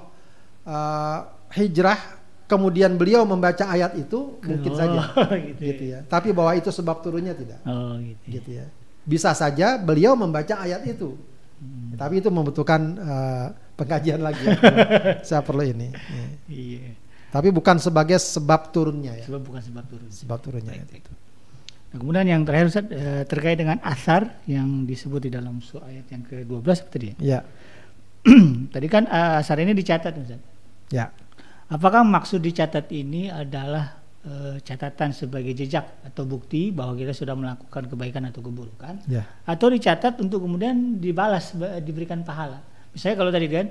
[0.68, 1.20] eh,
[1.56, 2.17] hijrah
[2.48, 5.02] kemudian beliau membaca ayat itu mungkin Oh, saja
[5.52, 6.00] gitu, gitu ya.
[6.00, 6.08] ya.
[6.08, 8.24] Tapi bahwa itu sebab turunnya tidak Oh, gitu.
[8.24, 8.32] ya.
[8.40, 8.66] gitu ya.
[9.04, 11.16] Bisa saja beliau membaca ayat itu.
[11.58, 11.96] Hmm.
[11.96, 14.44] Tapi itu membutuhkan eh, pengkajian lagi.
[14.44, 14.56] ya.
[15.28, 15.92] Saya perlu ini.
[15.92, 16.28] Ya.
[16.48, 16.92] Iya.
[17.28, 19.28] Tapi bukan sebagai sebab turunnya ya.
[19.28, 20.08] Sebab bukan sebab turun.
[20.08, 21.04] Sebab turunnya Baik, ayat baik.
[21.04, 21.14] itu.
[21.88, 26.08] Nah, kemudian yang terakhir Ustaz, eh, terkait dengan asar yang disebut di dalam surah ayat
[26.12, 27.16] yang ke-12 apa tadi ya?
[27.20, 27.40] Ya,
[28.76, 30.40] tadi kan eh, asar ini dicatat Ustaz.
[30.92, 31.08] ya.
[31.68, 37.88] Apakah maksud dicatat ini adalah eh, catatan sebagai jejak atau bukti bahwa kita sudah melakukan
[37.88, 39.28] kebaikan atau keburukan Ya.
[39.44, 42.64] atau dicatat untuk kemudian dibalas ba- diberikan pahala.
[42.92, 43.68] Misalnya kalau tadi kan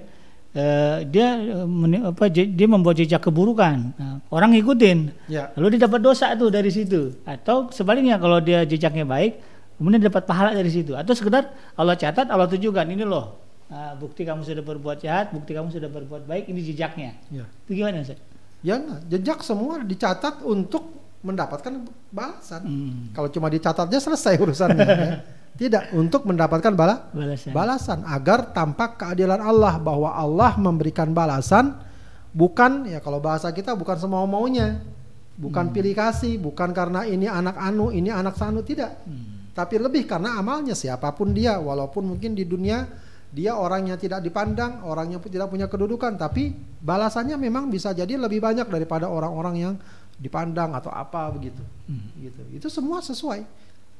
[0.52, 3.92] eh, dia eh, meni- apa je- dia membuat jejak keburukan.
[3.92, 5.28] Nah, orang ngikutin.
[5.28, 5.52] Ya.
[5.54, 7.16] Lalu dia dapat dosa tuh dari situ.
[7.24, 9.40] Atau sebaliknya kalau dia jejaknya baik,
[9.76, 10.92] kemudian dia dapat pahala dari situ.
[10.92, 13.45] Atau sekedar Allah catat, Allah tunjukkan ini loh.
[13.70, 17.18] Ah, bukti kamu sudah berbuat jahat, bukti kamu sudah berbuat baik, ini jejaknya.
[17.32, 17.44] Ya.
[17.66, 18.18] Itu gimana Ustaz?
[18.64, 22.62] Ya, nah, jejak semua dicatat untuk mendapatkan balasan.
[22.62, 23.02] Hmm.
[23.10, 24.86] Kalau cuma dicatatnya selesai urusannya.
[24.90, 25.16] ya.
[25.56, 27.50] Tidak untuk mendapatkan bala Balasan.
[27.56, 31.72] balasan agar tampak keadilan Allah bahwa Allah memberikan balasan
[32.36, 34.84] bukan ya kalau bahasa kita bukan semau maunya,
[35.40, 39.00] bukan pilih kasih, bukan karena ini anak anu, ini anak sanu tidak.
[39.08, 39.48] Hmm.
[39.56, 42.84] Tapi lebih karena amalnya siapa pun dia, walaupun mungkin di dunia
[43.36, 48.40] dia orangnya tidak dipandang, orangnya pun tidak punya kedudukan, tapi balasannya memang bisa jadi lebih
[48.40, 49.74] banyak daripada orang-orang yang
[50.16, 51.60] dipandang atau apa begitu.
[51.84, 52.16] Hmm.
[52.16, 52.40] Gitu.
[52.56, 53.44] Itu semua sesuai.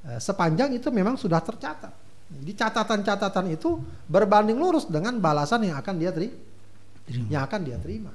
[0.09, 1.93] Eh, Sepanjang itu memang sudah tercatat.
[2.27, 3.77] Jadi catatan-catatan itu
[4.09, 6.33] berbanding lurus dengan balasan yang akan dia teri-
[7.05, 7.29] Terima.
[7.29, 8.11] yang akan dia terima.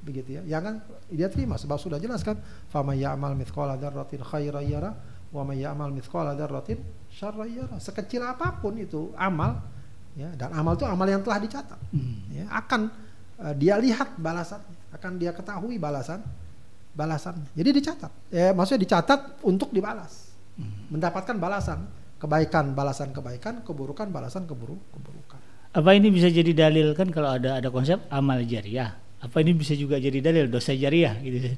[0.00, 0.42] Begitu ya.
[0.46, 0.74] Yang akan
[1.10, 2.38] dia terima sebab sudah jelas kan,
[2.70, 4.94] "Faman ya'mal mithqala dzarratin khairan yara
[5.34, 6.78] wa may ya'mal mithqala dzarratin
[7.12, 9.60] syarran yara." Sekecil apa pun itu amal
[10.18, 11.78] ya dan amal itu amal yang telah dicatat.
[11.94, 12.26] Hmm.
[12.30, 12.90] Ya, akan
[13.46, 16.20] eh, dia lihat balasan, akan dia ketahui balasan
[16.90, 17.38] balasan.
[17.54, 18.12] Jadi dicatat.
[18.28, 20.28] Ya, maksudnya dicatat untuk dibalas.
[20.92, 21.88] Mendapatkan balasan,
[22.20, 25.40] kebaikan balasan kebaikan, keburukan balasan keburu keburukan.
[25.70, 28.92] Apa ini bisa jadi dalil kan kalau ada ada konsep amal jariah?
[29.22, 31.54] Apa ini bisa juga jadi dalil dosa jariah gitu?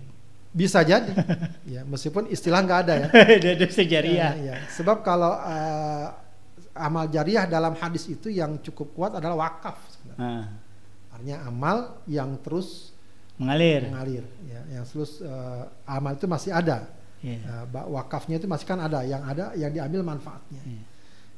[0.52, 1.08] Bisa jadi,
[1.74, 3.08] ya meskipun istilah nggak ada ya.
[3.64, 4.32] Dosa Ya, jariah.
[4.36, 4.54] ya.
[4.68, 6.06] Sebab kalau eh,
[6.72, 9.76] amal jariah dalam hadis itu yang cukup kuat adalah wakaf.
[9.92, 10.20] sebenarnya.
[10.20, 10.46] Ah,
[11.12, 11.76] Artinya amal
[12.08, 12.90] yang terus
[13.36, 13.88] mengalir.
[13.92, 16.88] mengalir, ya, yang terus eh, amal itu masih ada.
[17.20, 17.38] Iya.
[17.38, 20.62] Eh, ba- wakafnya itu masih kan ada, yang ada yang diambil manfaatnya.
[20.64, 20.82] Iya.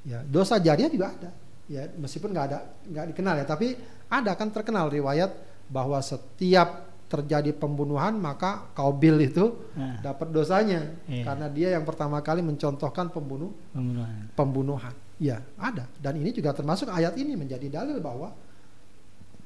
[0.04, 1.30] Ya, dosa jariah juga ada.
[1.64, 3.74] Ya, meskipun nggak ada nggak dikenal ya, tapi
[4.06, 5.32] ada kan terkenal riwayat
[5.66, 11.22] bahwa setiap terjadi pembunuhan maka kaubil itu Nah, dapat dosanya Iya.
[11.22, 14.14] karena dia yang pertama kali mencontohkan pembunuh pembunuhan.
[14.34, 14.94] pembunuhan.
[15.14, 15.86] Ya, ada.
[16.02, 18.34] Dan ini juga termasuk ayat ini menjadi dalil bahwa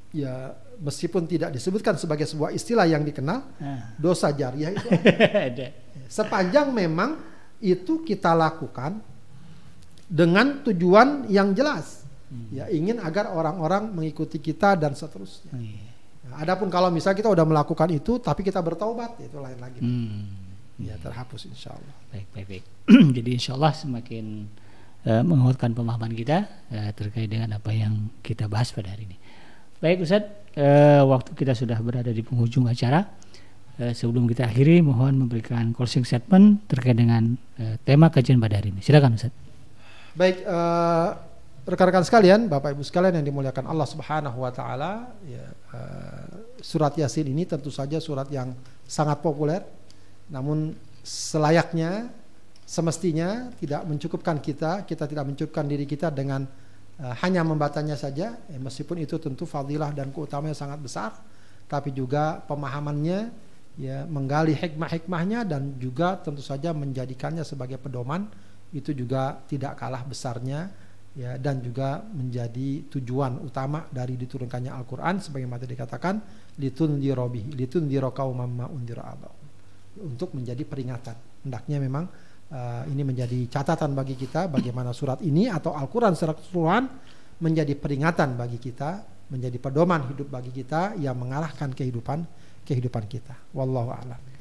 [0.08, 5.68] ya meskipun tidak disebutkan sebagai sebuah istilah yang dikenal, Nah, dosa jariah itu ada.
[6.08, 7.20] sepanjang memang
[7.60, 9.04] itu kita lakukan
[10.08, 12.08] dengan tujuan yang jelas.
[12.28, 12.48] Hmm.
[12.52, 15.52] Ya, ingin agar orang-orang mengikuti kita dan seterusnya.
[15.52, 15.88] Nah,
[16.36, 19.80] adapun kalau misalnya kita udah melakukan itu tapi kita bertaubat, itu lain lagi.
[19.80, 20.28] Hmm.
[20.78, 21.94] Ya, terhapus insya Allah.
[22.14, 22.64] Baik, baik, baik.
[23.18, 24.46] Jadi insya Allah semakin
[25.09, 29.16] eh, menguatkan pemahaman kita eh, terkait dengan apa yang kita bahas pada hari ini.
[29.78, 33.06] Baik Ustadz, eh, waktu kita sudah berada di penghujung acara.
[33.78, 38.74] Eh, sebelum kita akhiri, mohon memberikan closing statement terkait dengan eh, tema kajian pada hari
[38.74, 38.82] ini.
[38.82, 39.38] Silakan Ustadz.
[40.18, 41.09] Baik, eh,
[41.68, 46.24] rekan-rekan sekalian, Bapak Ibu sekalian yang dimuliakan Allah Subhanahu wa taala, ya, eh,
[46.64, 48.56] surat Yasin ini tentu saja surat yang
[48.88, 49.60] sangat populer.
[50.32, 50.72] Namun
[51.04, 52.08] selayaknya
[52.64, 56.44] semestinya tidak mencukupkan kita, kita tidak mencukupkan diri kita dengan
[57.00, 61.10] uh, hanya membacanya saja ya, meskipun itu tentu fadilah dan keutamaan yang sangat besar
[61.64, 63.30] tapi juga pemahamannya
[63.78, 68.26] ya menggali hikmah-hikmahnya dan juga tentu saja menjadikannya sebagai pedoman
[68.74, 70.68] itu juga tidak kalah besarnya
[71.16, 76.14] ya dan juga menjadi tujuan utama dari diturunkannya Al-Qur'an sebagaimana dikatakan
[76.60, 79.16] litun dirobi litun qauman ma undira
[79.98, 81.16] untuk menjadi peringatan.
[81.48, 82.05] Hendaknya memang
[82.52, 86.85] uh, ini menjadi catatan bagi kita bagaimana surat ini atau Al-Qur'an secara keseluruhan
[87.43, 92.24] menjadi peringatan bagi kita menjadi pedoman hidup bagi kita yang mengarahkan kehidupan
[92.64, 93.36] kehidupan kita.
[93.52, 94.38] Wallahu a'lam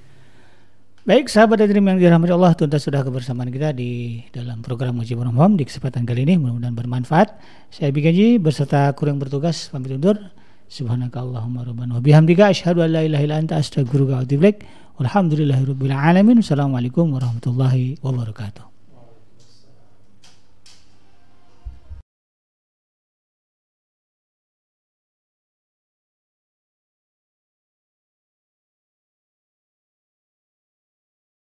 [1.08, 5.56] Baik sahabat dan yang dirahmati Allah tuntas sudah kebersamaan kita di dalam program Uji Home
[5.56, 7.32] di kesempatan kali ini mudah-mudahan bermanfaat.
[7.72, 10.20] Saya Bikaji beserta kurang bertugas pamit undur.
[10.68, 14.68] Subhanakallahumma rabbana wa bihamdika asyhadu an la ilaha illa anta astaghfiruka wa atubu ilaik.
[15.00, 16.44] Walhamdulillahirabbil alamin.
[16.44, 18.77] Wassalamualaikum warahmatullahi wabarakatuh.